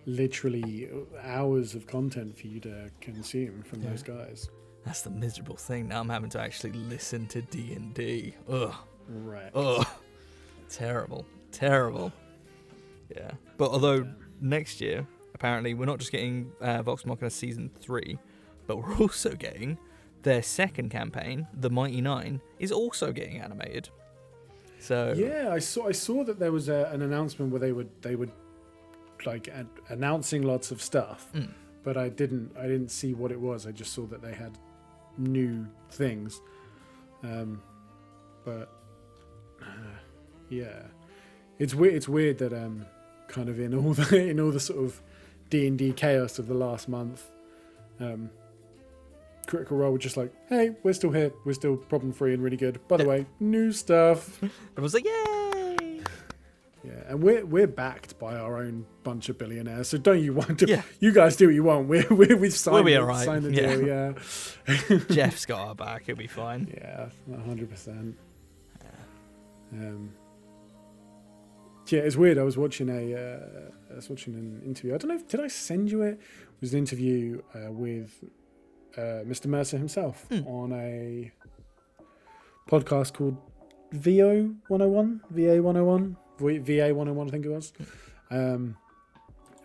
[0.07, 0.89] literally
[1.23, 3.91] hours of content for you to consume from Yeah.
[3.91, 4.51] those guys.
[4.85, 5.89] That's the miserable thing.
[5.89, 8.35] Now I'm having to actually listen to D and D.
[8.49, 8.75] Ugh.
[9.09, 9.51] Right.
[9.55, 9.87] Ugh.
[10.71, 11.27] Terrible.
[11.53, 12.13] Terrible.
[13.15, 13.31] Yeah.
[13.57, 14.07] But although
[14.41, 18.19] next year, apparently, we're not just getting uh, Vox Machina season three,
[18.67, 19.79] but we're also getting
[20.23, 23.89] their second campaign, The Mighty Nein, is also getting animated.
[24.81, 25.89] So Yeah, I saw.
[25.89, 28.31] I saw that there was a, an announcement where they would they would
[29.27, 31.51] like ad- announcing lots of stuff, Mm.
[31.83, 33.67] but I didn't I didn't see what it was.
[33.67, 34.57] I just saw that they had
[35.17, 36.41] new things.
[37.25, 37.61] Um,
[38.45, 38.71] but
[39.61, 39.65] uh,
[40.49, 40.83] yeah,
[41.59, 41.95] it's weird.
[41.95, 42.87] It's weird that um,
[43.29, 45.01] kind of in all the in all the sort of
[45.51, 47.31] D and D chaos of the last month,
[48.01, 48.31] um,
[49.47, 51.33] Critical Role were just like, hey, we're still here.
[51.45, 52.87] We're still problem free and really good.
[52.89, 54.43] By the way, new stuff.
[54.77, 56.01] I was like, yay!
[56.85, 59.89] Yeah, and we're we're backed by our own bunch of billionaires.
[59.89, 60.69] So don't you want to?
[60.69, 60.83] Yeah.
[61.01, 61.89] You guys do what you want.
[61.89, 62.75] We're, we're we've signed.
[62.75, 63.77] We'll be it, alright, Signed the yeah.
[63.77, 63.87] deal.
[63.87, 64.99] Yeah.
[65.11, 66.05] Jeff's got our back.
[66.07, 66.73] He'll be fine.
[66.77, 67.09] Yeah,
[67.45, 68.17] hundred percent.
[69.73, 70.11] Um.
[71.89, 72.39] Yeah, it's weird.
[72.39, 74.95] I was watching a, uh, I was watching an interview.
[74.95, 75.15] I don't know.
[75.17, 76.15] if Did I send you it?
[76.21, 78.23] It was an interview uh, with
[78.97, 79.47] uh, Mr.
[79.47, 80.47] Mercer himself Hmm.
[80.47, 81.33] on a
[82.69, 83.37] podcast called
[83.93, 87.73] VO 101, VA 101, VA 101, I think it was.
[88.31, 88.77] Um,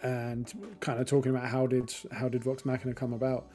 [0.01, 3.47] and kind of talking about how did how did Vox Machina come about,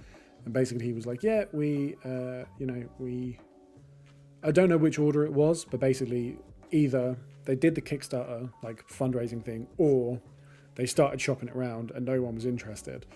[0.45, 3.39] and basically he was like, yeah, we, uh, you know, we.
[4.43, 6.39] I don't know which order it was, but basically
[6.71, 7.17] either
[7.49, 10.21] they did the Kickstarter like fundraising thing, or
[10.75, 13.07] they started shopping it around and no one was interested.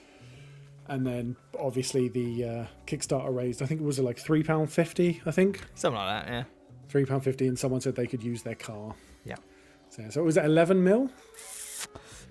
[0.88, 5.20] And then obviously the uh, Kickstarter raised, I think it was like three pound fifty.
[5.26, 6.44] I think Something like that, yeah.
[6.88, 8.94] three pound fifty, and someone said they could use their car.
[9.26, 9.36] Yeah.
[9.90, 11.10] So, so it was at eleven mil.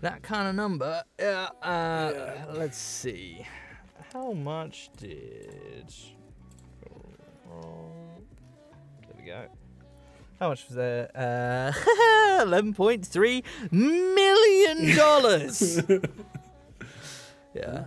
[0.02, 1.04] That kind of number.
[1.20, 1.50] Yeah.
[1.62, 3.46] Uh, Let's see.
[4.12, 5.94] How much did?
[7.48, 9.46] There we go.
[10.42, 11.12] How much was there?
[11.16, 15.80] Uh, eleven point three million dollars.
[17.54, 17.84] yeah.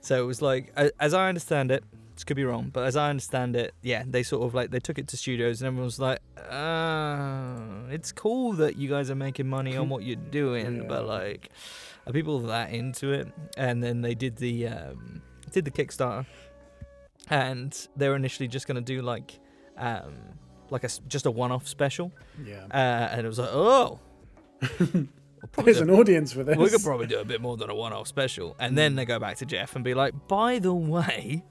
[0.00, 1.84] So it was like, as I understand it,
[2.14, 4.80] this could be wrong, but as I understand it, yeah, they sort of like they
[4.80, 7.58] took it to studios and everyone was like, uh,
[7.90, 11.50] it's cool that you guys are making money on what you're doing, but like,
[12.06, 13.28] are people that into it?
[13.58, 15.20] And then they did the um,
[15.52, 16.24] did the Kickstarter,
[17.28, 19.38] and they were initially just gonna do like
[19.76, 20.14] um,
[20.70, 22.12] like a just a one-off special,
[22.44, 22.64] Yeah.
[22.70, 23.98] uh, and it was like, oh,
[24.80, 25.06] we'll
[25.64, 26.56] There's an audience for this.
[26.56, 29.18] we could probably do a bit more than a one-off special, and then they go
[29.18, 31.42] back to Jeff and be like, "By the way,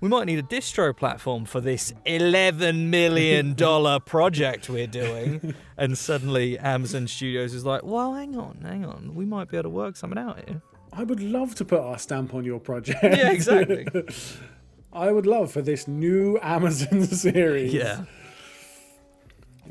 [0.00, 5.98] we might need a distro platform for this eleven million dollar project we're doing." And
[5.98, 9.70] suddenly, Amazon Studios is like, "Well, hang on, hang on, we might be able to
[9.70, 13.00] work something out here." I would love to put our stamp on your project.
[13.02, 13.86] Yeah, exactly.
[14.92, 17.74] I would love for this new Amazon series.
[17.74, 18.04] yeah,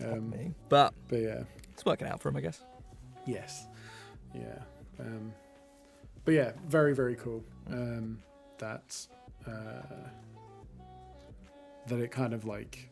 [0.03, 2.61] Um, but but yeah, it's working out for him, I guess.
[3.25, 3.67] yes,
[4.33, 4.59] yeah.
[4.99, 5.33] Um,
[6.23, 7.43] but yeah, very very cool.
[7.69, 8.19] Um,
[8.57, 9.07] that
[9.47, 10.09] uh,
[11.87, 12.89] that it kind of like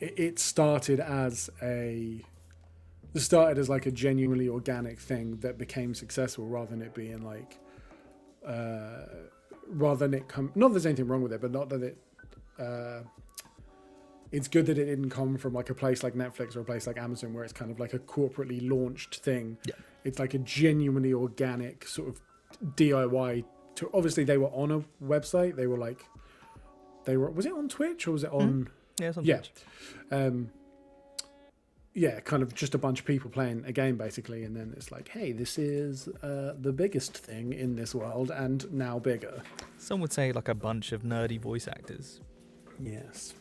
[0.00, 2.22] it, it started as a
[3.16, 7.58] started as like a genuinely organic thing that became successful rather than it being like
[8.46, 9.06] uh
[9.70, 11.98] rather than it come not that there's anything wrong with it but not that it
[12.60, 13.00] uh
[14.32, 16.86] it's good that it didn't come from like a place like Netflix or a place
[16.86, 19.56] like Amazon where it's kind of like a corporately launched thing.
[19.66, 19.74] Yeah.
[20.04, 22.20] It's like a genuinely organic sort of
[22.76, 23.44] DIY
[23.76, 25.56] to obviously they were on a website.
[25.56, 26.04] They were like
[27.04, 28.68] they were was it on Twitch or was it on
[29.00, 29.36] Yeah, it's on Yeah.
[29.36, 29.52] Twitch.
[30.10, 30.50] um
[31.94, 34.92] yeah, kind of just a bunch of people playing a game basically, and then it's
[34.92, 39.42] like, hey, this is uh, the biggest thing in this world, and now bigger.
[39.78, 42.20] Some would say like a bunch of nerdy voice actors.
[42.78, 43.34] Yes.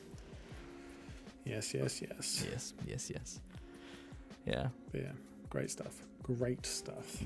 [1.50, 2.46] Yes, yes, yes.
[2.50, 3.40] Yes, yes, yes.
[4.46, 4.68] Yeah.
[4.92, 5.12] But yeah,
[5.50, 6.02] great stuff.
[6.24, 7.22] Great stuff.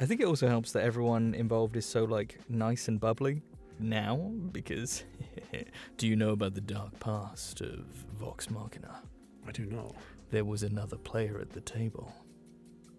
[0.00, 3.42] I think it also helps that everyone involved is so like nice and bubbly
[3.78, 4.16] now
[4.52, 5.04] because
[5.96, 7.80] do you know about the dark past of
[8.18, 9.00] Vox Machina?
[9.46, 9.94] I do not.
[10.30, 12.12] There was another player at the table.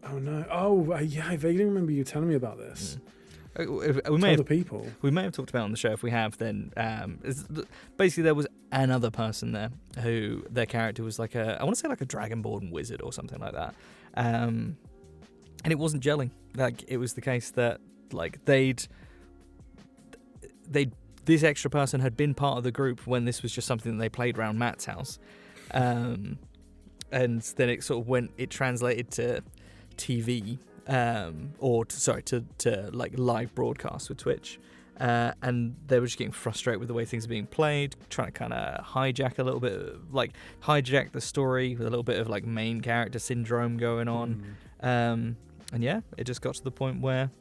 [0.04, 0.46] Oh no!
[0.50, 2.96] Oh uh, yeah, I vaguely remember you telling me about this.
[2.96, 3.14] If-
[3.58, 4.86] We may have people.
[5.02, 5.92] we may have talked about on the show.
[5.92, 7.20] If we have, then um,
[7.98, 11.80] basically there was another person there who their character was like a I want to
[11.82, 13.74] say like a dragonborn wizard or something like that,
[14.16, 14.78] um,
[15.64, 16.32] and it wasn't gelling.
[16.56, 17.82] Like it was the case that
[18.12, 18.88] like they'd
[20.68, 20.92] they
[21.26, 24.02] this extra person had been part of the group when this was just something that
[24.02, 25.20] they played around Matt's house,
[25.72, 26.38] um,
[27.12, 29.44] and then it sort of went it translated to
[29.98, 30.60] TV
[30.90, 34.60] um, or to, sorry to to like live broadcast with Twitch.
[35.00, 38.28] Uh, and they were just getting frustrated with the way things are being played, trying
[38.28, 42.04] to kind of hijack a little bit, of, like hijack the story with a little
[42.04, 44.44] bit of like main character syndrome going on.
[44.84, 44.86] Mm.
[44.86, 45.38] Um,
[45.72, 47.32] and yeah, it just got to the point where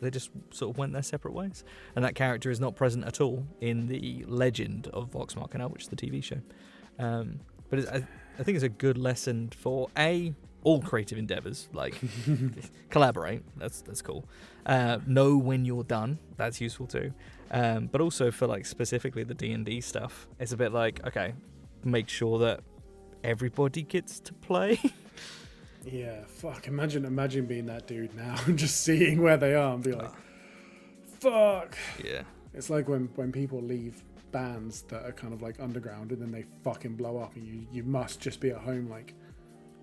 [0.00, 1.64] they just sort of went their separate ways.
[1.96, 5.82] And that character is not present at all in the legend of Vox Machina, which
[5.82, 6.40] is the TV show.
[7.00, 8.06] Um, but it's, I,
[8.38, 12.00] I think it's a good lesson for a all creative endeavors, like
[12.90, 13.42] collaborate.
[13.56, 14.24] That's that's cool.
[14.66, 16.18] Uh, know when you're done.
[16.36, 17.12] That's useful too.
[17.50, 21.04] Um, but also for like specifically the D and D stuff, it's a bit like
[21.06, 21.34] okay,
[21.84, 22.60] make sure that
[23.24, 24.78] everybody gets to play.
[25.84, 26.68] Yeah, fuck.
[26.68, 30.10] Imagine, imagine being that dude now and just seeing where they are and be like,
[31.20, 31.76] fuck.
[32.04, 32.22] yeah.
[32.52, 36.30] It's like when when people leave bands that are kind of like underground and then
[36.30, 39.14] they fucking blow up and you you must just be at home like,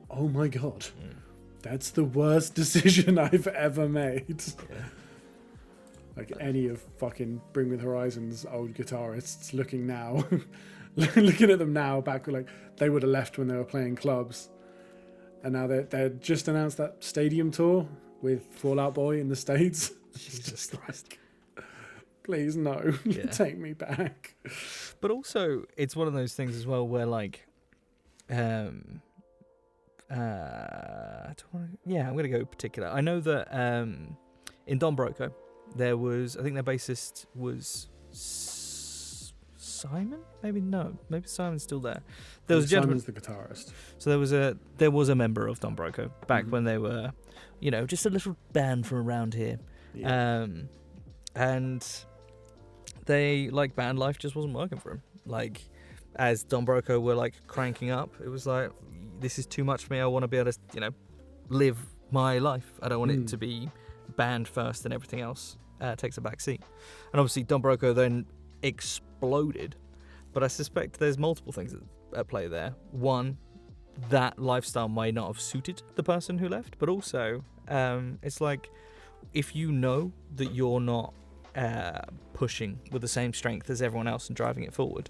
[0.10, 1.16] oh my god, Mm.
[1.62, 4.44] that's the worst decision I've ever made.
[4.70, 4.84] Yeah.
[6.16, 10.26] Like any of fucking Bring Me The Horizon's old guitarists looking now,
[10.96, 14.50] looking at them now, back like they would have left when they were playing clubs,
[15.44, 17.88] and now they they just announced that stadium tour
[18.24, 19.92] with Fall Out Boy in the states.
[20.18, 21.18] Jesus just Christ.
[22.24, 23.28] please no, Yeah.
[23.28, 24.34] take me back.
[25.00, 27.46] But also, it's one of those things as well where like,
[28.32, 29.02] um,
[30.12, 32.88] uh, I don't wanna, yeah, I'm gonna go particular.
[32.90, 34.18] I know that um,
[34.66, 35.32] in Don Broco,
[35.76, 40.20] there was I think their bassist was S- Simon.
[40.42, 42.02] Maybe no, maybe Simon's still there.
[42.48, 43.00] There was a gentleman.
[43.00, 43.74] Simon's the guitarist.
[43.98, 46.50] So there was a there was a member of Don Broco back Mhm.
[46.52, 47.12] when they were,
[47.60, 49.60] you know, just a little band from around here.
[50.04, 50.70] Um,
[51.36, 51.86] and
[53.06, 55.02] they like band life just wasn't working for him.
[55.26, 55.62] Like
[56.16, 58.72] as Don Broco were like cranking up, it was like
[59.20, 60.00] this is too much for me.
[60.00, 60.92] I want to be able to, you know,
[61.50, 61.78] live
[62.12, 62.72] my life.
[62.82, 63.22] I don't want Mm.
[63.24, 63.70] it to be
[64.16, 66.62] band first and everything else uh, takes a back seat.
[67.12, 68.26] And obviously Don Broco then
[68.64, 69.76] exploded.
[70.34, 71.82] But I suspect there's multiple things at,
[72.16, 72.74] at play there.
[72.92, 73.38] One,
[74.10, 78.70] that lifestyle might not have suited the person who left, but also um, it's like
[79.34, 81.14] if you know that you're not
[81.56, 82.00] uh,
[82.34, 85.10] pushing with the same strength as everyone else and driving it forward,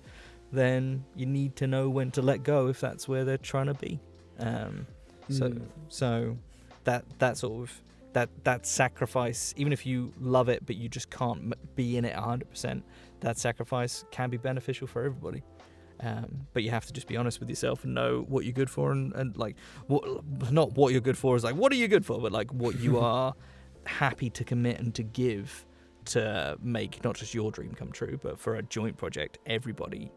[0.52, 3.74] then you need to know when to let go if that's where they're trying to
[3.74, 4.00] be.
[4.40, 4.88] Um,
[5.30, 5.62] so, Mm.
[5.90, 6.38] so
[6.86, 7.82] that that sort of
[8.14, 12.16] that that sacrifice, even if you love it but you just can't be in it
[12.16, 12.82] 100%,
[13.20, 15.44] that sacrifice can be beneficial for everybody.
[16.00, 18.70] Um, but you have to just be honest with yourself and know what you're good
[18.70, 19.56] for, and, and like
[19.88, 20.04] what
[20.52, 22.80] not what you're good for is like what are you good for, but like what
[22.80, 23.34] you are
[23.86, 25.66] happy to commit and to give
[26.06, 30.10] to make not just your dream come true, but for a joint project, everybody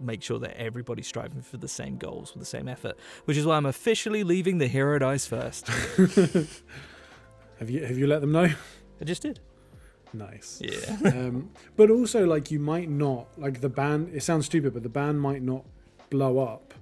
[0.00, 2.96] make sure that everybody's striving for the same goals with the same effort.
[3.24, 5.68] Which is why I'm officially leaving the Hero Dies first.
[7.58, 8.48] Have you have you let them know?
[9.00, 9.40] I just did.
[10.12, 10.60] Nice.
[10.62, 10.96] Yeah.
[11.10, 14.14] um, but also, like, you might not like the band.
[14.14, 15.64] It sounds stupid, but the band might not
[16.10, 16.74] blow up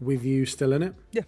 [0.00, 0.94] with you still in it.
[1.12, 1.22] Yeah.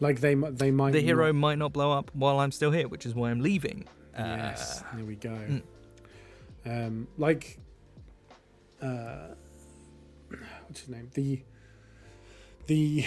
[0.00, 0.92] Like they they might.
[0.92, 3.40] the hero not- might not blow up while I'm still here, which is why I'm
[3.40, 3.86] leaving.
[4.16, 4.82] Uh, yes.
[4.94, 5.30] There we go.
[5.30, 5.62] mm.
[6.66, 7.58] Um, like,
[8.80, 9.28] uh,
[10.66, 11.10] what's his name?
[11.14, 11.42] The
[12.66, 13.04] the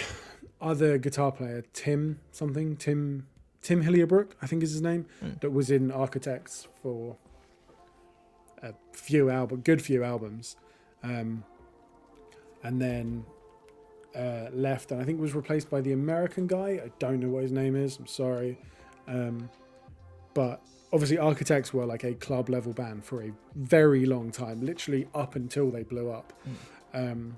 [0.60, 3.26] other guitar player, Tim something, Tim
[3.62, 5.40] Tim Hillier-Brook, I think is his name, Mm.
[5.40, 7.16] that was in Architects for
[8.62, 10.56] a few album, good few albums,
[11.02, 11.42] um,
[12.62, 13.24] and then
[14.14, 16.80] uh, left, and I think was replaced by the American guy.
[16.84, 17.98] I don't know what his name is.
[17.98, 18.58] I'm sorry,
[19.08, 19.50] um,
[20.32, 20.62] but
[20.92, 25.34] obviously Architects were like a club level band for a very long time, literally up
[25.36, 26.32] until they blew up.
[26.96, 27.36] Um,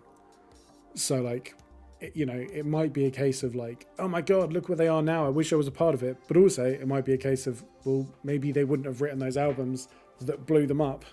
[0.95, 1.55] so like,
[2.01, 4.77] it, you know, it might be a case of like, oh my god, look where
[4.77, 5.27] they are now.
[5.27, 6.17] I wish I was a part of it.
[6.29, 9.37] But also, it might be a case of, well, maybe they wouldn't have written those
[9.37, 9.89] albums
[10.21, 11.05] that blew them up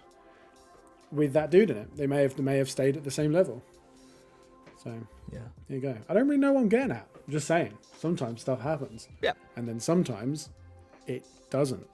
[1.11, 1.95] with that dude in it.
[1.95, 3.63] They may have they may have stayed at the same level.
[4.83, 4.93] So
[5.31, 5.39] yeah.
[5.67, 5.97] there you go.
[6.07, 7.07] I don't really know what I'm getting at.
[7.15, 7.75] I'm just saying.
[7.97, 9.07] Sometimes stuff happens.
[9.21, 9.33] Yeah.
[9.55, 10.49] And then sometimes
[11.07, 11.87] it doesn't.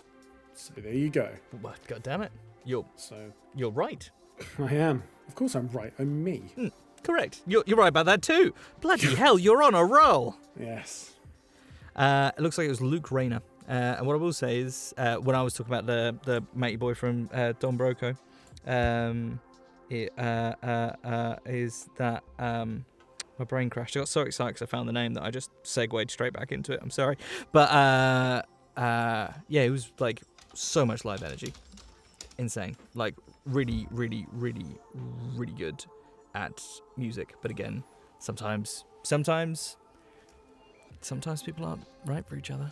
[0.54, 1.30] So there you go.
[1.62, 2.32] Well, God damn it.
[2.66, 4.10] You're So you're right.
[4.60, 5.04] I am.
[5.32, 5.94] Of course I'm right.
[5.98, 6.44] I'm me.
[7.04, 7.40] Correct.
[7.48, 8.54] You're, you're right about that too.
[8.82, 10.36] Bloody hell, you're on a roll.
[10.60, 11.14] Yes.
[11.96, 13.40] Uh, it looks like it was Luke Rayner.
[13.70, 16.44] Uh, and what I will say is, uh, when I was talking about the the
[16.54, 18.18] matey boy from uh, Don Broco,
[18.68, 19.40] um,
[19.90, 22.84] it, uh, uh, uh, is that um,
[23.40, 23.96] my brain crashed.
[23.96, 26.52] I got so excited because I found the name that I just segued straight back
[26.52, 26.82] into it.
[26.84, 27.18] I'm sorry,
[27.54, 28.42] but uh,
[28.76, 30.24] uh, yeah, it was like
[30.54, 31.54] so much live energy,
[32.38, 32.76] insane.
[32.96, 33.16] Like
[33.52, 34.66] really, really, really,
[35.36, 35.84] really good
[36.36, 36.62] at
[36.98, 37.36] music.
[37.42, 37.84] But again,
[38.20, 39.78] sometimes, sometimes
[41.02, 42.72] sometimes people aren't right for each other.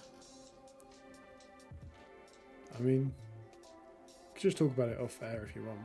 [2.77, 3.13] I mean,
[4.37, 5.79] just talk about it off air if you want.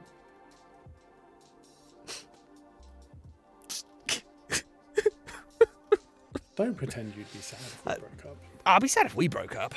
[6.57, 8.36] Don't pretend you'd be sad if we Uh, broke up.
[8.64, 9.74] I'll be sad if we broke up.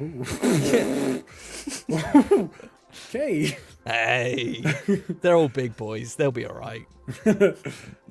[3.10, 3.56] Okay.
[3.88, 4.62] Hey,
[5.22, 6.14] they're all big boys.
[6.14, 6.86] They'll be all right.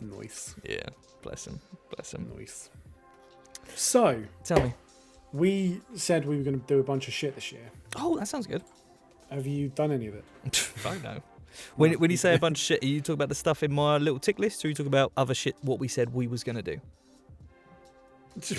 [0.01, 0.55] Nice.
[0.67, 0.81] Yeah,
[1.21, 1.59] bless them,
[1.95, 2.31] bless them.
[2.35, 2.71] Nice.
[3.75, 4.73] So, Tell me.
[5.33, 7.69] we said we were going to do a bunch of shit this year.
[7.95, 8.63] Oh, that sounds good.
[9.29, 10.71] Have you done any of it?
[10.85, 11.21] I know.
[11.75, 13.71] When, when you say a bunch of shit, are you talking about the stuff in
[13.71, 15.55] my little tick list, or are you talking about other shit?
[15.61, 16.79] What we said we was gonna do?
[18.33, 18.51] What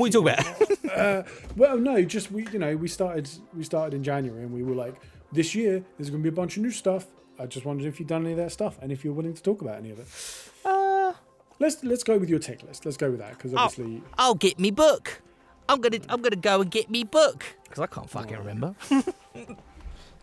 [0.00, 0.96] are you talking about?
[0.96, 1.22] uh,
[1.56, 4.74] well, no, just we, you know, we started, we started in January, and we were
[4.74, 4.94] like,
[5.34, 7.06] this year there's going to be a bunch of new stuff.
[7.38, 9.42] I just wondered if you'd done any of that stuff, and if you're willing to
[9.42, 10.06] talk about any of it.
[10.64, 11.12] uh,
[11.58, 12.84] Let's let's go with your tick list.
[12.84, 15.20] Let's go with that because obviously, I'll get me book.
[15.68, 18.38] I'm gonna I'm gonna go and get me book because I can't fucking Oh.
[18.40, 18.74] remember.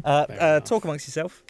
[0.03, 1.43] uh, uh, talk amongst yourself.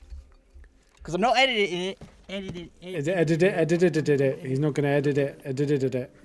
[0.97, 1.97] Because I'm not editing it.
[2.29, 2.69] Edited.
[2.81, 4.45] edit, edit it, edit it, edit it.
[4.45, 6.15] He's not going to edit it, edit it, edit it.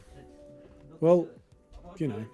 [1.00, 1.26] Well,
[1.96, 2.24] you know,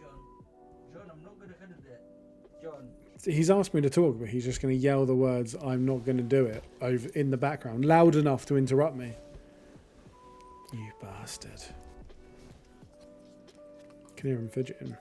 [3.24, 6.04] he's asked me to talk, but he's just going to yell the words "I'm not
[6.04, 9.12] going to do it" over in the background, loud enough to interrupt me.
[10.72, 11.62] You bastard!
[14.16, 14.96] Can hear him fidgeting.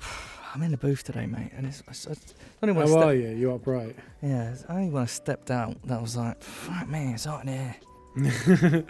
[0.54, 3.14] I'm in the booth today, mate, and it's, it's, it's only when I How are
[3.14, 3.30] you?
[3.30, 3.96] You upright?
[4.22, 7.46] yeah, it's only when I stepped out that I was like, fuck me, it's hot
[7.46, 7.76] in here.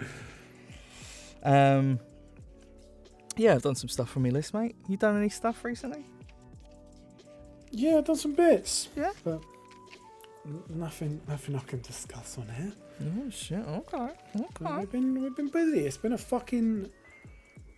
[1.45, 2.01] um,
[3.37, 4.75] yeah, I've done some stuff from my list, mate.
[4.89, 6.05] You done any stuff recently?
[7.73, 8.89] Yeah, I've done some bits.
[8.97, 9.11] Yeah?
[9.25, 9.41] but
[10.47, 12.73] n- nothing, nothing I can discuss on here.
[13.03, 13.59] Oh shit!
[13.67, 14.77] Okay, But okay.
[14.81, 15.81] We've been, we've been busy.
[15.87, 16.89] It's been a fucking,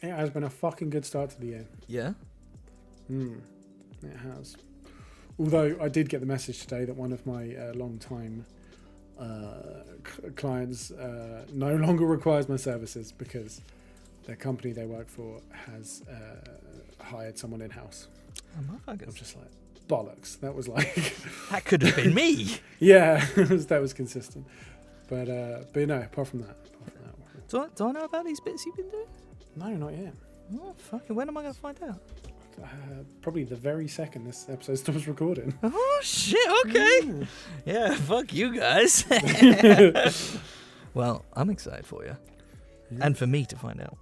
[0.02, 1.66] it has been a fucking good start to the year.
[1.86, 2.12] Yeah.
[3.06, 3.36] Hmm,
[4.02, 4.56] it has.
[5.38, 8.44] Although I did get the message today that one of my uh, long-time
[9.18, 9.24] uh,
[10.06, 13.60] c- clients uh, no longer requires my services because
[14.24, 18.08] the company they work for has uh, hired someone in-house.
[18.56, 19.14] Oh, I'm motherfuckers.
[19.14, 19.46] just like
[19.88, 20.38] bollocks.
[20.40, 21.14] That was like,
[21.50, 22.58] That could have been me.
[22.78, 24.46] yeah, that was consistent.
[25.08, 28.04] But uh, but no, apart from that, apart from that, do, I, do I know
[28.04, 29.06] about these bits you've been doing?
[29.56, 30.14] no, not yet.
[30.56, 32.00] Oh, fucking, when am I going to find out?
[32.62, 32.66] Uh,
[33.22, 35.52] probably the very second this episode stops recording.
[35.62, 37.26] Oh, shit, okay.
[37.64, 39.04] Yeah, fuck you guys.
[40.94, 42.16] Well, I'm excited for you,
[42.90, 42.98] Yeah.
[43.06, 43.96] and for me to find out.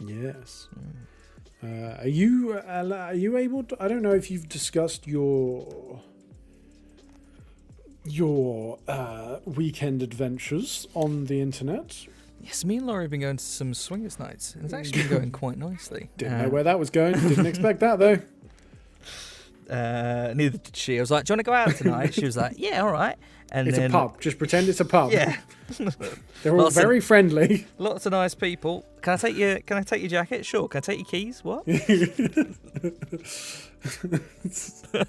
[0.00, 0.68] Yes.
[0.78, 0.92] Mm.
[1.64, 3.76] Uh, are you uh, are you able to?
[3.80, 6.00] I don't know if you've discussed your
[8.04, 12.06] your uh, weekend adventures on the internet.
[12.42, 15.10] Yes, me and Laurie have been going to some swingers nights, and it's actually been
[15.10, 16.10] going quite nicely.
[16.18, 17.14] Didn't know where that was going.
[17.14, 18.18] Didn't expect that though.
[19.70, 20.98] Uh, neither did she.
[20.98, 22.90] I was like, "Do you want to go out tonight?" she was like, "Yeah, all
[22.92, 23.16] right."
[23.52, 24.20] And It's then, a pub.
[24.20, 25.12] Just pretend it's a pub.
[25.12, 25.36] Yeah,
[26.42, 27.66] They're all Lots of- very friendly.
[27.78, 28.84] lots of nice people.
[29.00, 30.44] Can I take your Can I take your jacket?
[30.44, 30.66] Sure.
[30.68, 31.44] Can I take your keys?
[31.44, 31.64] What?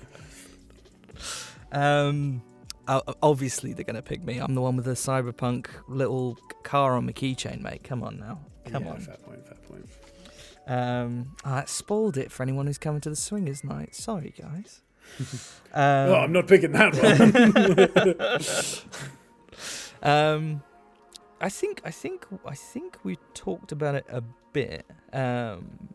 [1.71, 2.41] um,
[2.87, 4.37] obviously they're gonna pick me.
[4.37, 7.83] I'm the one with the cyberpunk little car on my keychain, mate.
[7.83, 8.39] Come on now.
[8.65, 8.99] Come Yeah, on.
[8.99, 9.45] Fair point.
[9.45, 9.85] Fair point.
[10.68, 13.95] Um, oh, that spoiled it for anyone who's coming to the swingers night.
[13.95, 14.82] Sorry, guys.
[15.74, 18.91] um, oh, I'm not picking that one.
[20.03, 20.61] Um,
[21.41, 24.22] I think I think I think we talked about it a
[24.53, 24.86] bit.
[25.13, 25.89] Um,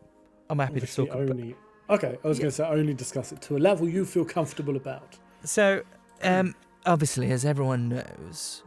[0.49, 1.29] I'm happy to Obviously talk about.
[1.29, 1.55] only.
[1.89, 2.41] Okay, I was Yeah.
[2.43, 5.17] going to say only discuss it to a level you feel comfortable about.
[5.43, 5.83] So,
[6.23, 6.55] um,
[6.85, 8.63] obviously, as everyone knows,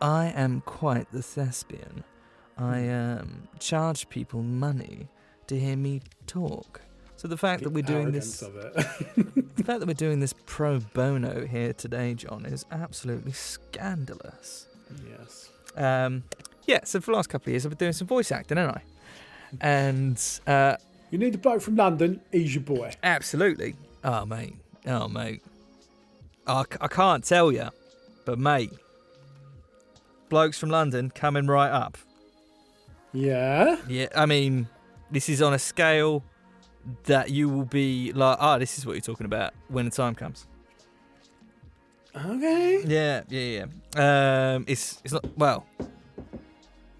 [0.00, 2.04] I am quite the thespian.
[2.56, 5.08] I um, charge people money
[5.48, 6.80] to hear me talk.
[7.16, 11.46] So the fact that we're doing this, the fact that we're doing this pro bono
[11.46, 14.66] here today, John, is absolutely scandalous.
[15.08, 15.48] yes.
[15.76, 16.24] Um,
[16.66, 18.76] yeah, so for the last couple of years, I've been doing some voice acting, haven't
[18.76, 18.82] I?
[19.60, 20.76] And uh,
[21.10, 22.20] You need a bloke from London.
[22.32, 22.92] He's your boy.
[23.04, 23.74] absolutely.
[24.02, 24.56] Oh, mate.
[24.86, 25.42] Oh, mate.
[26.46, 27.68] I, c- I can't tell you,
[28.26, 28.72] but, mate,
[30.28, 31.96] blokes from London coming right up.
[33.14, 33.76] Yeah.
[33.88, 34.68] Yeah, I mean,
[35.10, 36.22] this is on a scale
[37.04, 40.14] that you will be like, ah, this is what you're talking about when the time
[40.14, 40.46] comes.
[42.14, 42.82] Okay.
[42.86, 44.54] Yeah, yeah, yeah.
[44.54, 45.66] Um, it's it's not well.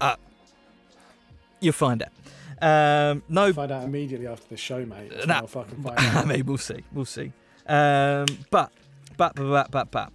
[0.01, 0.15] Uh,
[1.61, 2.09] you'll find out.
[2.61, 5.11] Um, no, Find out immediately after the show, mate.
[5.11, 5.45] That's Nah.
[5.45, 6.27] fucking find out.
[6.27, 6.83] maybe we'll see.
[6.93, 7.31] We'll see.
[7.67, 8.71] Um, but,
[9.17, 10.11] but, but, but, but, but.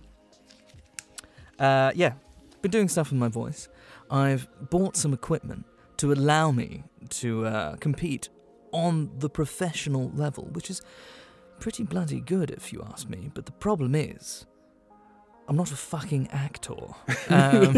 [1.64, 2.14] Uh, yeah,
[2.62, 3.68] been doing stuff with my voice.
[4.10, 5.64] I've bought some equipment
[6.00, 8.30] to allow me to uh, compete
[8.72, 10.80] on the professional level, which is
[11.58, 13.30] pretty bloody good if you ask me.
[13.34, 14.46] But the problem is,
[15.46, 16.72] I'm not a fucking actor,
[17.28, 17.76] um,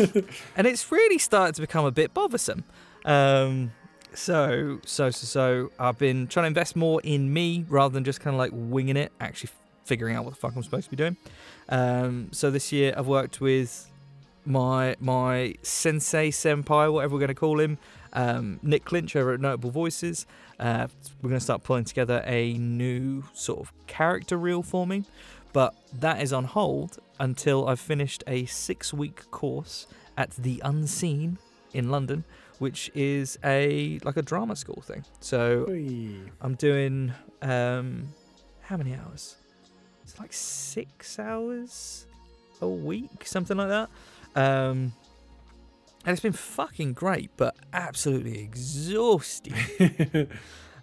[0.57, 2.63] and it's really started to become a bit bothersome.
[3.05, 3.73] Um,
[4.15, 8.21] so, so, so, so, I've been trying to invest more in me rather than just
[8.21, 9.51] kind of like winging it, actually
[9.85, 11.17] figuring out what the fuck I'm supposed to be doing.
[11.69, 13.91] Um, so this year I've worked with
[14.45, 17.79] my my sensei senpai, whatever we're going to call him,
[18.13, 20.27] um, Nick Clinch over at Notable Voices.
[20.59, 20.87] Uh,
[21.21, 25.05] we're going to start pulling together a new sort of character reel for me,
[25.53, 29.87] but that is on hold until I've finished a six week course
[30.17, 31.39] at the Unseen
[31.73, 32.25] in London,
[32.59, 35.05] which is a like a drama school thing.
[35.21, 36.31] So Oi.
[36.41, 38.09] I'm doing um
[38.63, 39.37] how many hours?
[40.05, 42.07] It's like six hours
[42.61, 43.91] a week, something like that.
[44.35, 44.93] Um
[46.05, 49.55] and it's been fucking great, but absolutely exhausting.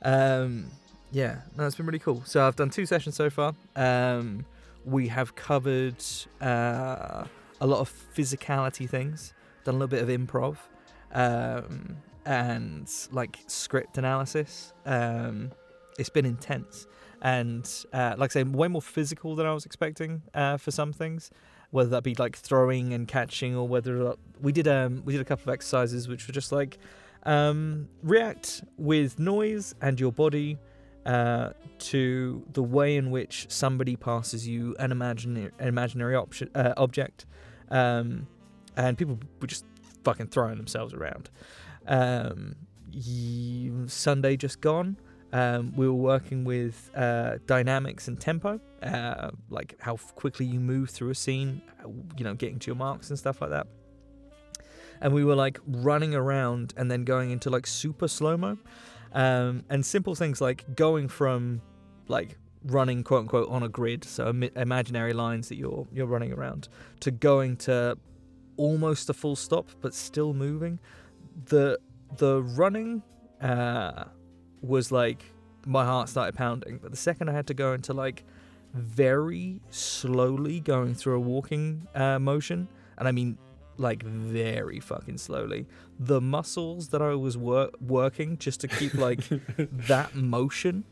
[0.01, 0.65] um
[1.11, 2.21] yeah, no, it's been really cool.
[2.25, 3.55] So I've done two sessions so far.
[3.75, 4.45] Um
[4.85, 6.03] we have covered
[6.41, 7.25] uh
[7.61, 10.57] a lot of physicality things, done a little bit of improv,
[11.11, 14.73] um, and like script analysis.
[14.85, 15.51] Um,
[15.97, 16.87] it's been intense
[17.21, 20.93] and uh, like I say, way more physical than I was expecting uh, for some
[20.93, 21.31] things.
[21.71, 25.25] Whether that be like throwing and catching, or whether we did um we did a
[25.25, 26.77] couple of exercises which were just like
[27.23, 30.57] um, react with noise and your body
[31.05, 36.73] uh, to the way in which somebody passes you an imaginary an imaginary option, uh,
[36.77, 37.25] object,
[37.69, 38.27] um,
[38.77, 39.65] and people were just
[40.03, 41.29] fucking throwing themselves around.
[41.87, 42.55] Um,
[43.87, 44.97] Sunday just gone.
[45.31, 50.89] Um, we were working with uh, dynamics and tempo, uh, like how quickly you move
[50.89, 53.67] through a scene, uh, you know, getting to your marks and stuff like that.
[55.01, 58.57] And we were like running around and then going into like super slow mo,
[59.13, 61.61] um, and simple things like going from
[62.07, 66.33] like running quote unquote on a grid, so Im- imaginary lines that you're you're running
[66.33, 66.69] around,
[67.01, 67.97] to going to
[68.57, 70.79] almost a full stop but still moving.
[71.45, 71.79] The
[72.17, 73.03] the running
[73.41, 74.05] uh,
[74.61, 75.23] was like
[75.65, 78.23] my heart started pounding, but the second I had to go into like
[78.73, 83.37] very slowly going through a walking uh, motion, and I mean
[83.77, 85.65] like very fucking slowly,
[85.99, 89.21] the muscles that I was wor- working just to keep like
[89.57, 90.83] that motion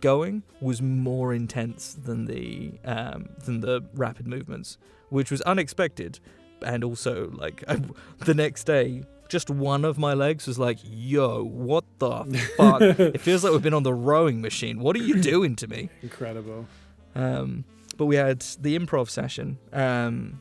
[0.00, 4.78] going was more intense than the um, than the rapid movements,
[5.10, 6.20] which was unexpected.
[6.62, 7.80] And also like I,
[8.18, 12.24] the next day, just one of my legs was like, "Yo, what the
[12.56, 14.80] fuck?" it feels like we've been on the rowing machine.
[14.80, 15.88] What are you doing to me?
[16.02, 16.66] Incredible.
[17.14, 17.64] Um,
[17.96, 19.58] but we had the improv session.
[19.72, 20.40] Um,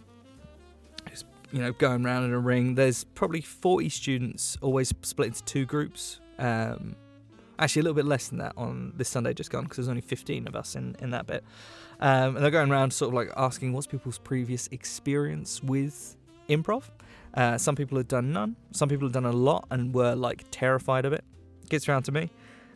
[1.09, 2.75] just, you know, going around in a ring.
[2.75, 6.19] There's probably 40 students, always split into two groups.
[6.37, 6.95] Um,
[7.57, 10.01] actually, a little bit less than that on this Sunday just gone because there's only
[10.01, 11.43] 15 of us in, in that bit.
[11.99, 16.15] Um, and they're going around sort of like asking what's people's previous experience with
[16.47, 16.83] improv.
[17.33, 18.55] Uh, some people had done none.
[18.71, 21.23] Some people had done a lot and were like terrified of it.
[21.69, 22.31] Gets around to me.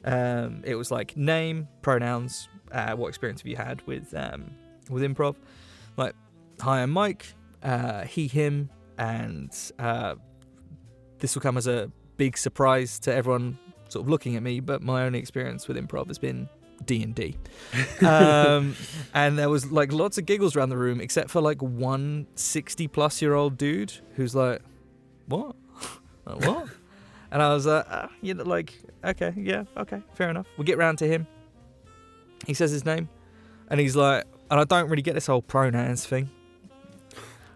[0.06, 4.52] Um, it was like name, pronouns, uh, what experience have you had with um,
[4.90, 5.36] with improv?
[5.96, 6.16] Like,
[6.60, 7.34] hi, I'm Mike.
[7.62, 10.16] Uh, he, him, and uh,
[11.20, 14.60] this will come as a big surprise to everyone sort of looking at me.
[14.60, 16.50] But my only experience with improv has been
[16.86, 17.36] D and D,
[18.06, 18.76] um,
[19.14, 22.88] and there was like lots of giggles around the room, except for like one 60
[22.88, 24.62] plus year old dude who's like,
[25.28, 25.56] "What?
[26.26, 26.70] Like, what?"
[27.32, 28.74] And I was like, uh, you know, like,
[29.04, 30.46] okay, yeah, okay, fair enough.
[30.56, 31.28] We get round to him.
[32.46, 33.10] He says his name,
[33.70, 36.30] and he's like, and I don't really get this whole pronouns thing.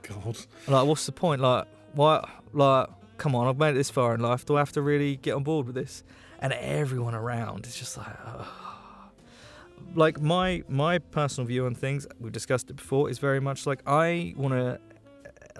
[0.02, 0.38] God.
[0.68, 1.42] Like, what's the point?
[1.42, 2.28] Like, what?
[2.54, 4.46] Like, come on, I've made it this far in life.
[4.46, 6.04] Do I have to really get on board with this?
[6.40, 8.48] And everyone around is just like, ugh.
[9.96, 12.08] Like my my personal view on things.
[12.20, 13.10] We've discussed it before.
[13.10, 14.80] Is very much like I want to,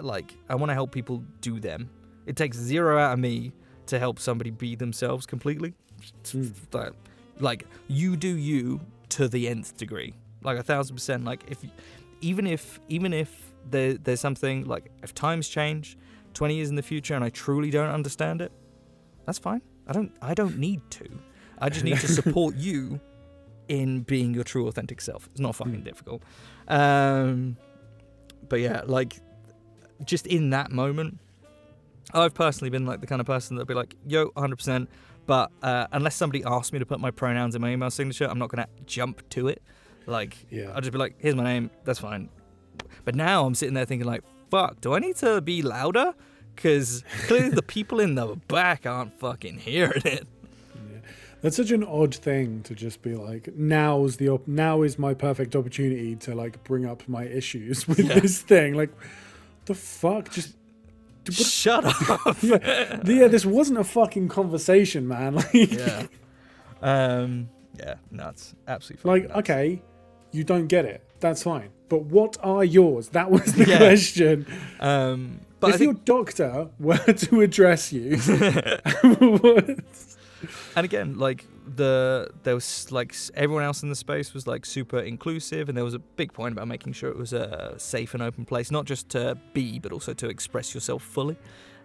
[0.00, 1.90] like, I want to help people do them.
[2.26, 3.52] It takes zero out of me
[3.86, 5.74] to help somebody be themselves completely.
[6.24, 6.52] Mm.
[6.72, 6.92] Like,
[7.40, 11.24] like you do you to the nth degree, like a thousand percent.
[11.24, 11.58] Like if,
[12.20, 15.96] even if even if there, there's something like if times change,
[16.34, 18.52] twenty years in the future, and I truly don't understand it,
[19.26, 19.62] that's fine.
[19.86, 21.08] I don't I don't need to.
[21.58, 23.00] I just need to support you
[23.68, 25.28] in being your true authentic self.
[25.32, 25.84] It's not fucking Mm.
[25.84, 26.22] difficult.
[26.66, 27.56] Um,
[28.48, 29.14] but yeah, like
[30.04, 31.18] just in that moment,
[32.14, 34.88] I've personally been like the kind of person that'd be like, "Yo, 100%."
[35.26, 38.38] But uh, unless somebody asks me to put my pronouns in my email signature, I'm
[38.38, 39.62] not gonna jump to it.
[40.06, 40.70] Like, Yeah.
[40.74, 42.30] I'll just be like, "Here's my name." That's fine.
[43.04, 46.14] But now I'm sitting there thinking like, "Fuck, do I need to be louder?"
[46.56, 50.26] Because clearly the people in the back aren't fucking hearing it.
[51.40, 55.14] That's such an odd thing to just be like, now's the op- now is my
[55.14, 58.18] perfect opportunity to like bring up my issues with Yeah.
[58.18, 58.74] this thing.
[58.74, 58.90] Like,
[59.66, 60.30] the fuck?
[60.32, 60.54] Just
[61.30, 62.42] Shut up.
[62.42, 63.28] yeah, yeah.
[63.28, 65.34] This wasn't a fucking conversation, man.
[65.52, 66.06] Like, yeah.
[66.82, 67.50] Um.
[67.78, 67.96] Yeah.
[68.10, 68.54] Nuts.
[68.66, 69.10] Absolutely.
[69.10, 69.38] like nuts.
[69.40, 69.82] okay,
[70.32, 71.02] you don't get it.
[71.20, 71.68] That's fine.
[71.90, 73.10] But what are yours?
[73.10, 73.76] That was the Yeah.
[73.78, 74.46] question.
[74.80, 75.40] Um.
[75.60, 79.80] But if think, your doctor were to address you, what-
[80.76, 81.44] and again, like
[81.76, 85.84] the there was like everyone else in the space was like super inclusive, and there
[85.84, 88.84] was a big point about making sure it was a safe and open place, not
[88.84, 91.36] just to be, but also to express yourself fully.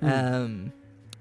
[0.01, 0.34] Mm.
[0.34, 0.74] Um.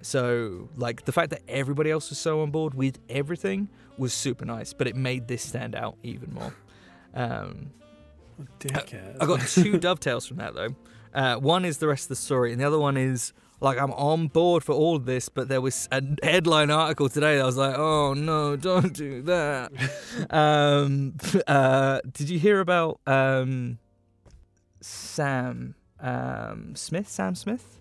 [0.03, 4.45] So like the fact that everybody else was so on board with everything was super
[4.45, 6.55] nice, but it made this stand out even more.
[7.15, 7.71] Um.
[8.59, 9.17] dickhead.
[9.21, 10.75] I got two dovetails from that though.
[11.15, 13.93] Uh, one is the rest of the story, and the other one is like I'm
[13.93, 17.47] on board for all of this, but there was a headline article today that I
[17.47, 19.73] was like, oh no, don't do that.
[20.31, 21.15] um,
[21.47, 23.79] uh, did you hear about um,
[24.81, 27.09] Sam um, Smith?
[27.09, 27.79] Sam Smith?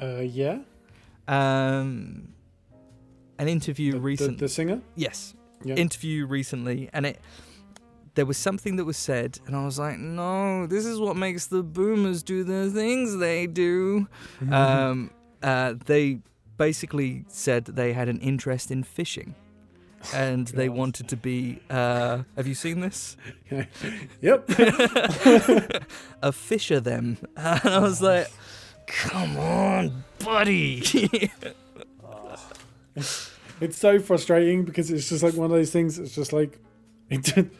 [0.00, 0.58] Uh, yeah.
[1.26, 2.34] Um,
[3.38, 4.36] an interview The, the, recently.
[4.36, 4.80] the singer.
[4.94, 5.34] yes,
[5.64, 5.74] Yeah.
[5.74, 7.20] interview recently, and it
[8.14, 11.46] there was something that was said, and I was like, no, this is what makes
[11.46, 14.08] the boomers do the things they do.
[14.50, 15.10] Um,
[15.42, 16.20] uh, they
[16.56, 19.34] basically said that they had an interest in fishing.
[20.12, 21.60] And they wanted to be.
[21.70, 23.16] Uh, have you seen this?
[24.20, 24.44] yep.
[26.22, 27.16] a fisher, them.
[27.36, 28.30] And I was like,
[28.86, 31.30] come on, buddy.
[32.96, 35.98] It's so frustrating because it's just like one of those things.
[35.98, 36.58] It's just like
[37.08, 37.36] it.
[37.38, 37.50] it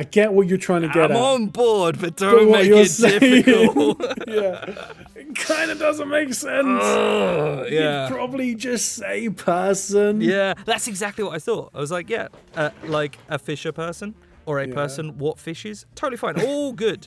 [0.00, 1.16] I get what you're trying to get I'm at.
[1.18, 4.00] on board, but but don't what make it saying- difficult.
[4.28, 4.74] yeah,
[5.14, 6.66] it kind of doesn't make sense.
[6.82, 8.08] Ugh, yeah.
[8.08, 10.22] You'd probably just say person.
[10.22, 11.72] Yeah, that's exactly what I thought.
[11.74, 14.14] I was like, yeah, uh, like a fisher person
[14.46, 14.72] or a Yeah.
[14.74, 17.06] person what fishes, totally fine, all good.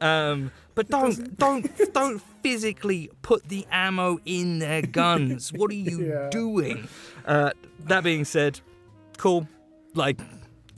[0.00, 5.52] Um, but don't don't don't physically put the ammo in their guns.
[5.52, 6.30] What are you Yeah.
[6.30, 6.88] doing?
[7.26, 8.60] Uh, that being said,
[9.18, 9.46] cool.
[9.94, 10.18] Like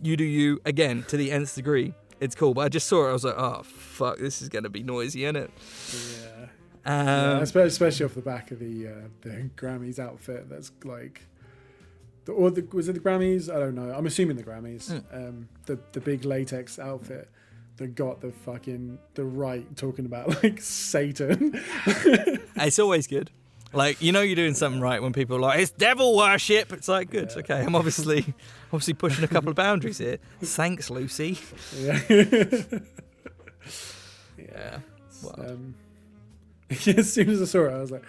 [0.02, 1.94] you do you again to the nth degree.
[2.20, 3.10] It's cool, but I just saw it.
[3.10, 5.50] I was like, oh fuck, this is gonna be noisy, isn't it?
[6.20, 6.46] Yeah.
[6.84, 10.48] Um, Yeah, especially off the back of the uh, the Grammys outfit.
[10.48, 11.22] That's like,
[12.24, 13.52] the, or the, was it the Grammys?
[13.52, 13.92] I don't know.
[13.92, 14.90] I'm assuming the Grammys.
[14.90, 15.16] Hmm.
[15.16, 17.28] Um, the the big latex outfit
[17.76, 21.60] that got the fucking the right talking about like Satan.
[22.56, 23.30] It's always good.
[23.74, 26.72] Like you know you're doing something right when people are like it's devil worship.
[26.74, 27.62] It's like good, okay.
[27.62, 28.34] I'm obviously
[28.66, 30.18] obviously pushing a couple of boundaries here.
[30.42, 31.38] Thanks, Lucy.
[31.78, 32.00] yeah.
[34.38, 34.78] Yeah.
[35.38, 35.74] Um,
[36.70, 38.02] as soon as I saw it, I was like,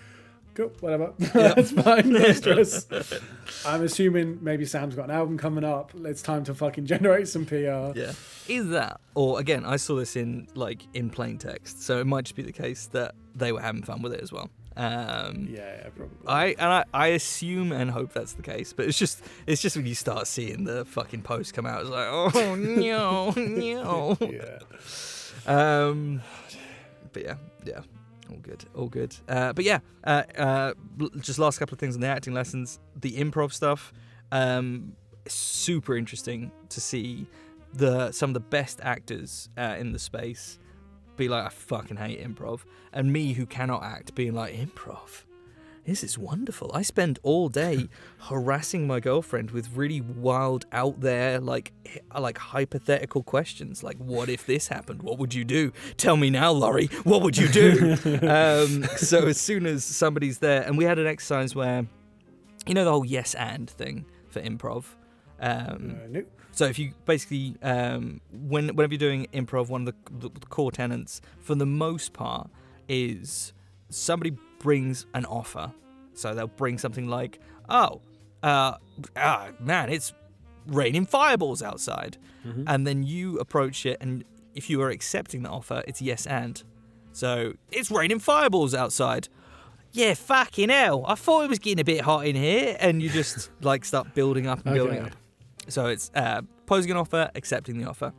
[0.55, 1.13] cool, whatever.
[1.17, 2.09] That's fine.
[2.11, 2.87] No stress.
[3.65, 5.91] I'm assuming maybe Sam's got an album coming up.
[6.05, 7.91] It's time to fucking generate some PR.
[7.95, 8.13] yeah.
[8.47, 12.25] Either that, or again, I saw this in like in plain text, so it might
[12.25, 14.49] just be the case that they were having fun with it as well.
[14.75, 16.17] Um, Yeah, yeah, probably.
[16.27, 19.75] I and I, I assume and hope that's the case, but it's just it's just
[19.75, 24.17] when you start seeing the fucking post come out, it's like oh no no.
[24.31, 24.59] yeah.
[25.45, 26.21] Um,
[27.11, 27.81] but yeah, yeah,
[28.29, 29.15] all good, all good.
[29.27, 30.73] Uh, but yeah, uh, uh,
[31.19, 33.93] just last couple of things on the acting lessons, the improv stuff.
[34.31, 34.93] Um,
[35.27, 37.27] super interesting to see
[37.73, 40.59] the some of the best actors uh, in the space
[41.15, 42.61] be like, I fucking hate improv,
[42.91, 45.23] and me who cannot act being like improv.
[45.85, 46.71] This is wonderful.
[46.73, 47.89] I spend all day
[48.19, 51.73] harassing my girlfriend with really wild, out there, like,
[52.17, 55.03] like hypothetical questions, like, "What if this happened?
[55.03, 55.73] What would you do?
[55.97, 56.87] Tell me now, Laurie.
[57.03, 57.97] What would you do?"
[58.27, 61.85] um, so as soon as somebody's there, and we had an exercise where,
[62.65, 64.85] you know, the whole yes and thing for improv.
[65.41, 66.39] Um, Uh, nope.
[66.53, 70.71] So if you basically, um, when whenever you're doing improv, one of the, the core
[70.71, 72.49] tenets, for the most part,
[72.87, 73.53] is
[73.89, 75.73] somebody brings an offer.
[76.13, 77.39] So they'll bring something like,
[77.69, 78.01] "Oh,
[78.43, 78.77] uh,
[79.17, 80.13] ah, man, it's
[80.67, 82.17] raining fireballs outside,"
[82.67, 84.23] and then you approach it, and
[84.53, 86.61] if you are accepting the offer, it's yes and.
[87.13, 89.27] So it's raining fireballs outside.
[89.91, 91.03] Yeah, fucking hell!
[91.07, 94.13] I thought it was getting a bit hot in here, and you just like start
[94.13, 95.15] building up and building up.
[95.67, 98.13] So it's uh, posing an offer, accepting the offer.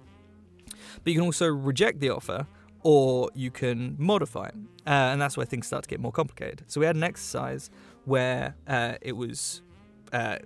[1.03, 2.47] But you can also reject the offer
[2.83, 4.55] or you can modify it.
[4.87, 6.65] Uh, and that's where things start to get more complicated.
[6.67, 7.71] So we had an exercise
[8.05, 9.63] where uh, it was
[10.13, 10.39] uh,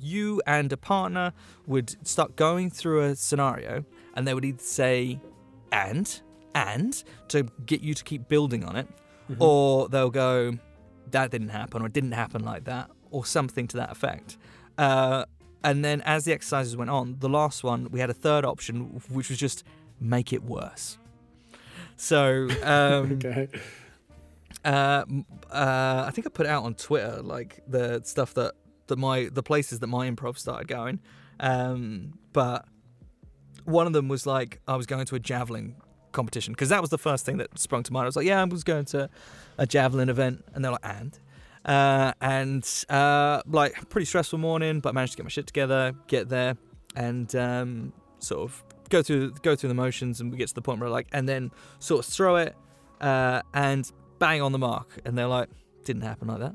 [0.00, 1.32] you and a partner
[1.66, 3.84] would start going through a scenario
[4.14, 5.18] and they would either say,
[5.72, 6.20] and,
[6.54, 8.88] and, to get you to keep building on it,
[9.38, 10.58] or they'll go,
[11.10, 14.36] that didn't happen, or it didn't happen like that, or something to that effect.
[15.62, 19.00] And then as the exercises went on, the last one, we had a third option,
[19.10, 19.64] which was just
[20.00, 20.96] make it worse.
[21.96, 23.48] So, um, Okay.
[24.64, 25.04] uh,
[25.50, 28.54] uh, I think I put out on Twitter, like the stuff that,
[28.86, 31.00] that my the places that my improv started going.
[31.38, 32.66] Um, but
[33.64, 35.76] one of them was like I was going to a javelin
[36.12, 38.04] competition because that was the first thing that sprung to mind.
[38.04, 39.08] I was like, yeah, I was going to
[39.58, 41.18] a javelin event, and they're like, and.
[41.64, 46.28] Uh, and uh, like pretty stressful morning, but managed to get my shit together, get
[46.28, 46.56] there,
[46.96, 50.62] and um, sort of go through go through the motions, and we get to the
[50.62, 52.56] point where like, and then sort of throw it,
[53.00, 55.48] uh, and bang on the mark, and they're like,
[55.84, 56.54] didn't happen like that.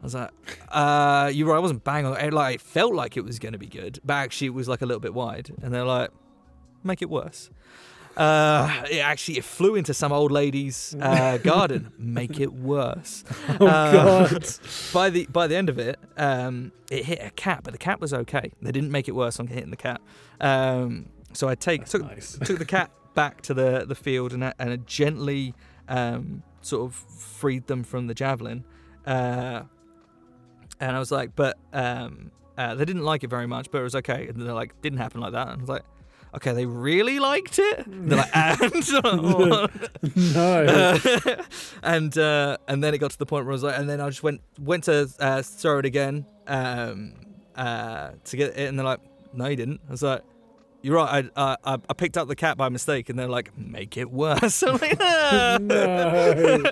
[0.00, 0.30] I was like,
[0.68, 2.32] uh, you're right, I wasn't bang on it.
[2.32, 4.80] Like, it felt like it was going to be good, but actually it was like
[4.80, 5.50] a little bit wide.
[5.60, 6.10] And they're like,
[6.84, 7.50] make it worse.
[8.18, 11.92] Uh, it actually it flew into some old lady's uh, garden.
[11.98, 13.24] Make it worse.
[13.60, 13.92] Oh Uh,
[14.28, 14.46] god.
[14.92, 18.00] By the by the end of it, um, it hit a cat, but the cat
[18.00, 18.50] was okay.
[18.60, 20.00] They didn't make it worse on hitting the cat.
[20.40, 22.38] Um, so I take That's took nice.
[22.44, 25.54] took the cat back to the, the field and, I- and I gently
[25.88, 28.64] um, sort of freed them from the javelin.
[29.06, 29.62] Uh,
[30.80, 33.84] and I was like, but um, uh, they didn't like it very much, but it
[33.84, 34.28] was okay.
[34.28, 35.48] And they're like, didn't happen like that.
[35.48, 35.82] And I was like,
[36.34, 37.86] okay, they really liked it.
[37.86, 38.92] And they're like, and
[40.34, 41.36] no.
[41.82, 44.00] and uh, and then it got to the point where I was like, and then
[44.00, 47.14] I just went went to uh, throw it again um,
[47.56, 49.00] uh, to get it, and they're like,
[49.32, 49.80] no, you didn't.
[49.88, 50.22] I was like,
[50.82, 51.30] you're right.
[51.36, 54.10] I, uh, I I picked up the cat by mistake, and they're like, make it
[54.10, 54.62] worse.
[54.62, 56.62] I'm like, "Ah." no.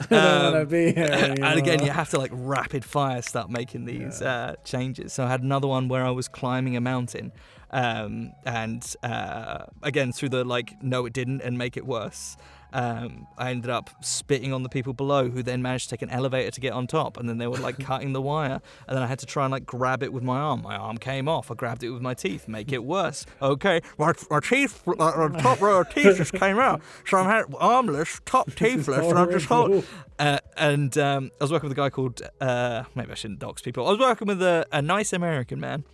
[0.00, 3.20] I don't Um, want to be here and again, you have to like rapid fire
[3.20, 5.12] start making these uh, changes.
[5.12, 7.30] So I had another one where I was climbing a mountain,
[7.70, 12.36] um, and uh, again through the like no it didn't and make it worse.
[12.72, 16.10] Um, I ended up spitting on the people below, who then managed to take an
[16.10, 19.02] elevator to get on top, and then they were like cutting the wire, and then
[19.02, 20.62] I had to try and like grab it with my arm.
[20.62, 21.50] My arm came off.
[21.50, 23.26] I grabbed it with my teeth, make it worse.
[23.42, 27.54] Okay, my, my teeth, uh, uh, top row of teeth just came out, so I'm
[27.58, 29.84] armless, top teethless, and I'm just hold,
[30.18, 33.62] uh, and um, I was working with a guy called uh, maybe I shouldn't dox
[33.62, 33.86] people.
[33.86, 35.84] I was working with a, a nice American man,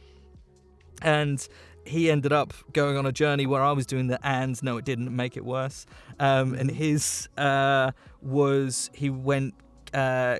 [1.01, 1.47] and
[1.87, 4.84] he ended up going on a journey where I was doing the and no, it
[4.84, 5.87] didn't make it worse.
[6.18, 9.55] Um, and his uh, was he went
[9.95, 10.39] uh,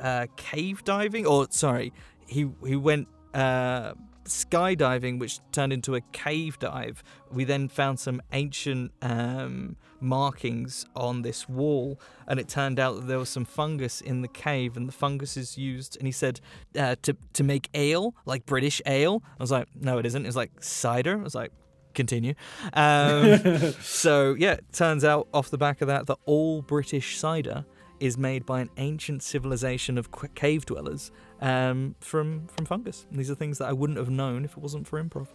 [0.00, 1.92] uh, cave diving, or sorry,
[2.26, 3.94] he he went uh,
[4.24, 7.02] skydiving, which turned into a cave dive.
[7.30, 13.06] We then found some ancient um, markings on this wall, and it turned out that
[13.06, 15.96] there was some fungus in the cave, and the fungus is used.
[15.96, 16.40] And he said
[16.78, 19.22] uh, to to make ale, like British ale.
[19.38, 20.26] I was like, no, it isn't.
[20.26, 21.18] It's like cider.
[21.18, 21.52] I was like.
[21.94, 22.34] Continue.
[22.72, 27.64] Um, so yeah, turns out off the back of that that all British cider
[28.00, 33.06] is made by an ancient civilization of cave dwellers um, from from fungus.
[33.10, 35.28] And these are things that I wouldn't have known if it wasn't for improv.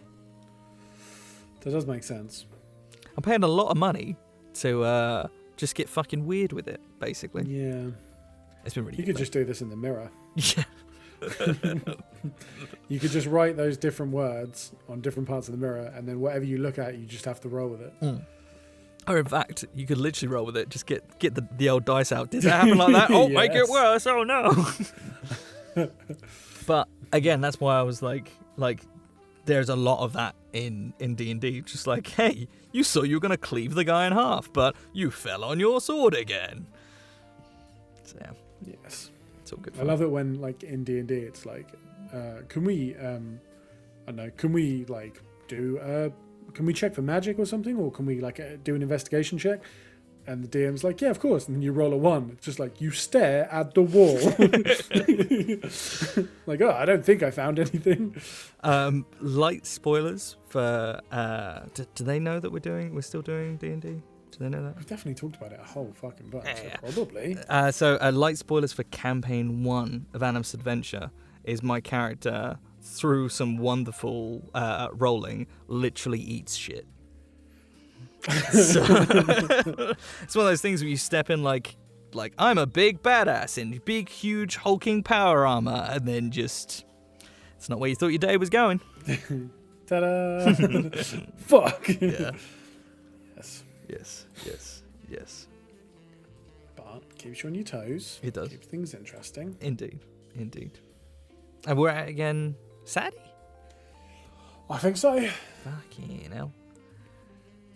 [1.62, 2.46] That does make sense.
[3.18, 4.16] I'm paying a lot of money
[4.56, 5.28] to uh,
[5.58, 6.80] just get fucking weird with it.
[7.00, 7.88] Basically, Yeah.
[8.66, 8.98] it's been really.
[8.98, 10.10] You could just do this in the mirror.
[10.36, 10.64] yeah.
[12.88, 16.20] You could just write those different words on different parts of the mirror, and then
[16.20, 17.94] whatever you look at, you just have to roll with it.
[18.02, 18.26] Mm.
[19.08, 20.70] Or in fact, you could literally roll with it.
[20.70, 22.32] Just get get the, the old dice out.
[22.32, 23.10] Did that happen like that?
[23.14, 24.08] Oh, make it worse.
[24.08, 24.52] Oh no.
[26.68, 28.82] but again, that's why I was like, like,
[29.46, 31.62] there's a lot of that in in D and D.
[31.62, 35.12] Just like, hey, you saw you were gonna cleave the guy in half, but you
[35.12, 36.68] fell on your sword again.
[38.04, 38.32] So yeah,
[38.84, 39.12] Yes.
[39.42, 39.74] it's all good.
[39.80, 41.68] I love it when, like, in D and D, it's like,
[42.14, 43.40] uh, can we, um,
[44.08, 46.10] I don't know, can we like do, uh,
[46.54, 49.38] can we check for magic or something, or can we like uh, do an investigation
[49.38, 49.62] check?
[50.28, 51.48] And the DM's like, yeah, of course.
[51.48, 52.30] And then you roll a one.
[52.34, 54.16] It's just like you stare at the wall.
[56.46, 58.16] like, oh, I don't think I found anything.
[58.64, 61.00] Um, light spoilers for.
[61.12, 62.94] Uh, do, do they know that we're doing?
[62.94, 63.90] We're still doing D and D.
[63.90, 64.76] Do they know that?
[64.78, 66.46] We've definitely talked about it a whole fucking bunch.
[66.46, 66.78] so Yeah.
[66.78, 67.38] probably.
[67.50, 71.10] Uh, so, uh, light spoilers for campaign one of Animus Adventure
[71.44, 76.86] is my character through some wonderful uh, rolling literally eats shit.
[78.52, 78.84] So-
[80.24, 81.76] it's one of those things where you step in like
[82.14, 86.86] like I'm a big badass in big huge hulking power armor and then just
[87.56, 88.80] it's not where you thought your day was going.
[89.88, 90.54] Ta-da!
[91.38, 91.88] Fuck.
[92.02, 92.32] Yeah.
[93.36, 94.26] Yes, yes.
[94.46, 94.84] Yes.
[95.10, 95.48] Yes.
[96.76, 98.20] but keeps you on your toes.
[98.22, 98.50] It does.
[98.50, 99.56] Keeps things interesting.
[99.62, 100.00] Indeed.
[100.36, 100.72] Indeed.
[101.68, 103.18] And we're at again Sadie?
[104.70, 105.28] I think so.
[105.64, 106.52] Fucking hell.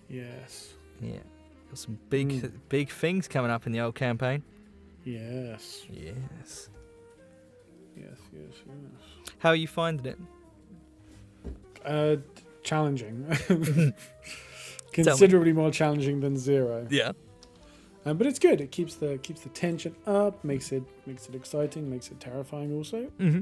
[0.10, 0.74] Yes.
[1.02, 1.18] Yeah.
[1.70, 2.52] Got some big Mm.
[2.70, 4.44] big things coming up in the old campaign.
[5.04, 5.84] Yes.
[5.90, 6.14] Yes.
[6.38, 6.70] Yes.
[7.98, 8.18] Yes.
[8.34, 9.34] Yes.
[9.40, 10.20] How are you finding it?
[11.86, 12.18] Uh,
[12.64, 13.26] challenging.
[14.94, 16.88] Considerably more challenging than zero.
[16.90, 17.12] Yeah.
[18.06, 18.62] Um, but it's good.
[18.62, 20.44] It keeps the keeps the tension up.
[20.44, 21.90] Makes it makes it exciting.
[21.90, 23.10] Makes it terrifying also.
[23.20, 23.42] Mm-hmm.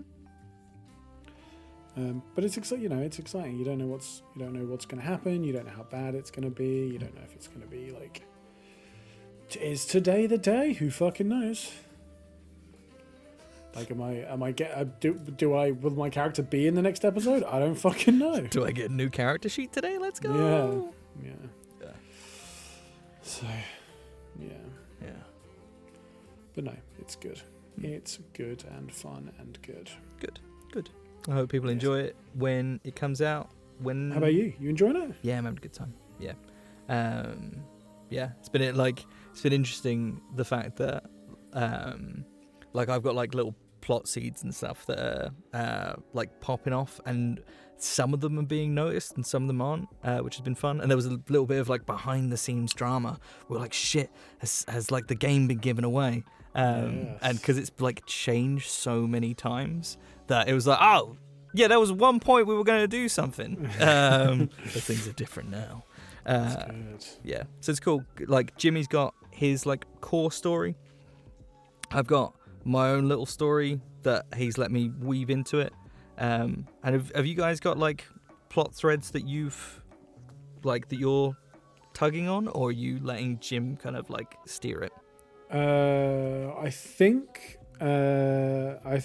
[1.98, 2.84] Um, but it's exciting.
[2.84, 3.58] You know, it's exciting.
[3.58, 5.44] You don't know what's you don't know what's going to happen.
[5.44, 6.88] You don't know how bad it's going to be.
[6.88, 8.24] You don't know if it's going to be like.
[9.60, 10.74] Is today the day?
[10.74, 11.72] Who fucking knows?
[13.76, 16.76] Like, am I am I get uh, do do I will my character be in
[16.76, 17.44] the next episode?
[17.44, 18.42] I don't fucking know.
[18.50, 19.98] Do I get a new character sheet today?
[19.98, 20.94] Let's go.
[21.24, 21.32] Yeah.
[21.82, 21.88] Yeah.
[23.22, 23.46] So,
[24.40, 24.50] yeah.
[25.02, 25.10] Yeah.
[26.54, 27.42] But no, it's good.
[27.82, 29.90] It's good and fun and good.
[30.20, 30.40] Good,
[30.72, 30.90] good.
[31.30, 31.74] I hope people Yes.
[31.76, 33.50] enjoy it when it comes out.
[33.80, 34.54] When How about you?
[34.60, 35.12] You enjoying it?
[35.22, 35.94] Yeah, I'm having a good time.
[36.20, 36.34] Yeah.
[36.90, 37.64] Um
[38.10, 41.06] yeah, it's been like it's been interesting the fact that
[41.54, 42.26] um
[42.74, 47.00] like I've got like little plot seeds and stuff that are uh like popping off
[47.06, 47.42] and
[47.78, 50.54] some of them are being noticed and some of them aren't, uh, which has been
[50.54, 50.82] fun.
[50.82, 53.20] And there was a little bit of like behind the scenes drama.
[53.50, 56.24] We're like, shit, has, has like the game been given away?
[56.54, 57.20] Um, Yes.
[57.24, 59.98] And because it's like changed so many times
[60.32, 61.16] that it was like, oh,
[61.54, 63.70] yeah, there was one point we were going to do something.
[63.80, 65.84] Um, but things are different now.
[66.26, 67.06] That's Uh, good.
[67.24, 68.04] yeah, so it's cool.
[68.28, 70.76] Like Jimmy's got his like core story.
[71.92, 75.74] I've got my own little story that he's let me weave into it.
[76.18, 78.06] Um, and have, have you guys got like
[78.50, 79.82] plot threads that you've
[80.64, 81.36] like that you're
[81.94, 84.94] tugging on, or are you letting Jim kind of like steer it?
[85.52, 89.04] Uh, I think uh, I th-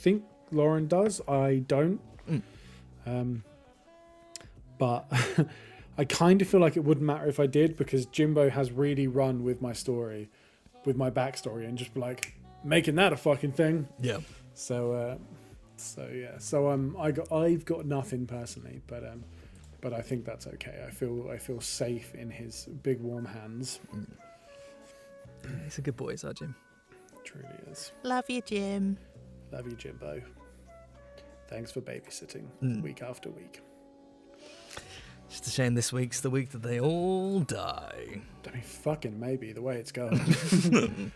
[0.00, 0.22] think
[0.52, 1.20] Lauren does.
[1.28, 2.00] I don't.
[2.28, 2.42] Mm.
[3.06, 3.44] Um,
[4.78, 5.10] but
[5.98, 9.06] I kind of feel like it wouldn't matter if I did because Jimbo has really
[9.06, 10.30] run with my story,
[10.84, 12.34] with my backstory, and just like
[12.64, 13.88] making that a fucking thing.
[14.00, 14.18] Yeah.
[14.54, 15.16] So, uh,
[15.76, 16.38] so yeah.
[16.38, 19.24] So um, I got I've got nothing personally, but um,
[19.80, 20.84] but I think that's okay.
[20.86, 23.80] I feel I feel safe in his big warm hands.
[25.64, 26.54] He's a good boy, is that Jim?
[27.24, 27.92] Truly is.
[28.02, 28.98] Love you, Jim.
[29.52, 30.22] Love you, Jimbo.
[31.48, 32.82] Thanks for babysitting Mm.
[32.82, 33.60] week after week.
[35.30, 38.22] Just a shame this week's the week that they all die.
[38.46, 40.20] I mean, fucking maybe the way it's going.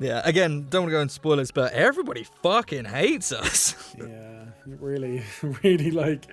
[0.00, 3.94] Yeah, again, don't want to go into spoilers, but everybody fucking hates us.
[3.96, 5.22] yeah, really,
[5.62, 6.26] really like,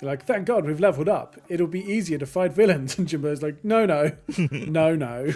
[0.00, 1.36] you're like, thank God we've leveled up.
[1.48, 2.98] It'll be easier to fight villains.
[3.04, 4.12] And Jimbo's like, no, no,
[4.50, 5.32] no, no.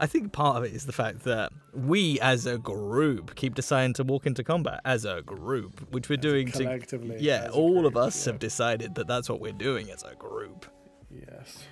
[0.00, 3.94] I think part of it is the fact that we as a group keep deciding
[3.94, 6.58] to walk into combat as a group, which we're doing to.
[6.58, 7.16] Collectively.
[7.20, 8.32] Yeah, as a all of us yeah.
[8.32, 10.66] have decided that that's what we're doing as a group.
[11.10, 11.64] Yes.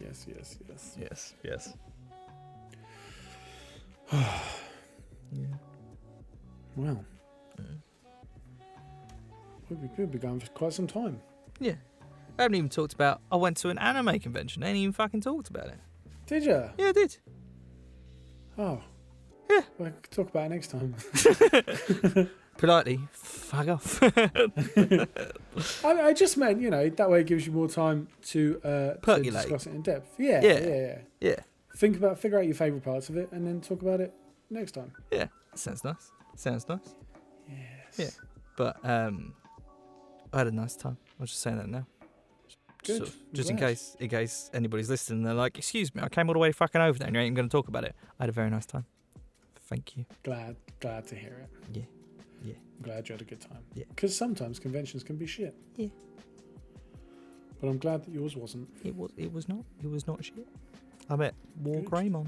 [0.00, 0.96] Yes, yes, yes.
[1.00, 1.74] Yes, yes.
[4.12, 5.46] yeah.
[6.76, 7.04] We'll
[9.76, 11.20] be, we'll be going for quite some time.
[11.60, 11.74] Yeah.
[12.38, 13.20] I haven't even talked about.
[13.30, 14.62] I went to an anime convention.
[14.64, 15.78] I ain't even fucking talked about it.
[16.26, 16.70] Did you?
[16.78, 17.16] Yeah, I did.
[18.58, 18.80] Oh.
[19.50, 19.60] Yeah.
[19.78, 20.94] We'll talk about it next time.
[22.58, 24.02] Politely, fuck off.
[24.02, 25.06] I,
[25.84, 28.98] I just meant, you know, that way it gives you more time to, uh, to
[29.02, 29.32] Percolate.
[29.32, 30.14] discuss it in depth.
[30.18, 30.52] Yeah, Yeah.
[30.58, 31.36] yeah, yeah, yeah,
[31.76, 34.12] Think about, figure out your favourite parts of it, and then talk about it
[34.50, 34.92] next time.
[35.10, 35.26] yeah.
[35.54, 36.12] Sounds nice.
[36.36, 36.94] Sounds nice.
[37.48, 37.58] Yes.
[37.98, 38.10] Yeah.
[38.56, 39.34] But um,
[40.32, 40.96] I had a nice time.
[41.18, 41.86] I was just saying that now.
[42.84, 43.02] Good.
[43.02, 46.32] I'm just in case, in case anybody's listening, they're like, "Excuse me, I came all
[46.32, 48.24] the way fucking over there, and you ain't even going to talk about it." I
[48.24, 48.86] had a very nice time.
[49.54, 50.04] Thank you.
[50.24, 51.48] Glad, glad to hear it.
[51.72, 51.82] Yeah.
[52.42, 52.54] Yeah.
[52.78, 53.62] I'm glad you had a good time.
[53.74, 53.84] Yeah.
[53.88, 55.54] Because sometimes conventions can be shit.
[55.76, 55.88] Yeah.
[57.60, 58.68] But I'm glad that yours wasn't.
[58.84, 59.12] It was.
[59.16, 59.64] It was not.
[59.82, 60.48] It was not shit.
[61.08, 61.82] I met War.
[61.82, 62.26] Greymon.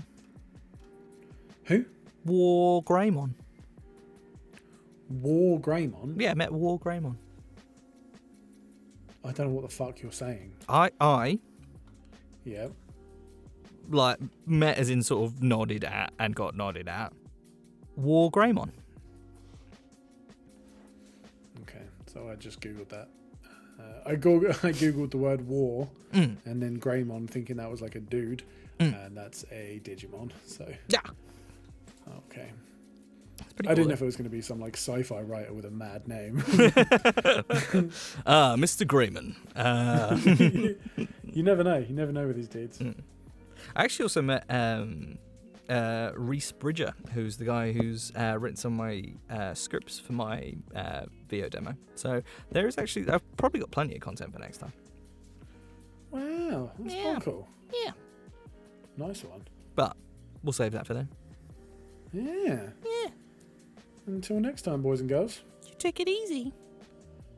[1.64, 1.84] Who?
[2.24, 3.34] War Greymon.
[5.10, 6.20] War Greymon?
[6.20, 7.16] Yeah, I met War Greymon.
[9.24, 10.52] I don't know what the fuck you're saying.
[10.68, 11.38] I I
[12.44, 12.68] Yeah.
[13.90, 17.12] like met as in sort of nodded at and got nodded at.
[17.96, 18.70] War Greymon.
[21.62, 21.82] Okay.
[22.06, 23.08] So I just googled that.
[23.78, 26.36] Uh, I Googled, I googled the word war Mm.
[26.44, 28.42] and then Greymon, thinking that was like a dude,
[28.78, 29.06] Mm.
[29.06, 30.30] and that's a Digimon.
[30.46, 31.00] So Yeah.
[32.28, 32.50] okay.
[33.38, 35.52] It's I cool, didn't know if it was going to be some like sci-fi writer
[35.52, 36.42] with a mad name.
[36.46, 36.70] though.
[38.26, 38.86] Ah, Mr.
[38.86, 39.34] Greymon.
[39.54, 40.16] Uh,
[41.32, 41.78] you never know.
[41.78, 42.78] You never know with these dudes.
[42.78, 43.00] Mm.
[43.76, 45.18] I actually also met um,
[45.68, 50.12] uh, Reese Bridger, who's the guy who's uh, written some of my uh, scripts for
[50.12, 51.74] my uh, VO demo.
[51.94, 54.72] So there is actually, I've probably got plenty of content for next time.
[56.10, 57.18] Wow, that's Yeah.
[57.20, 57.48] cool.
[57.84, 57.92] Yeah.
[58.96, 59.42] Nice one.
[59.74, 59.96] But
[60.42, 61.08] we'll save that for then.
[62.12, 62.68] Yeah.
[62.84, 63.10] Yeah.
[64.06, 65.42] Until next time, boys and girls.
[65.66, 66.52] You take it easy.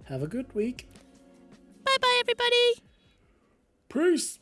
[0.05, 0.89] Have a good week.
[1.85, 2.83] Bye bye, everybody.
[3.89, 4.39] Peace.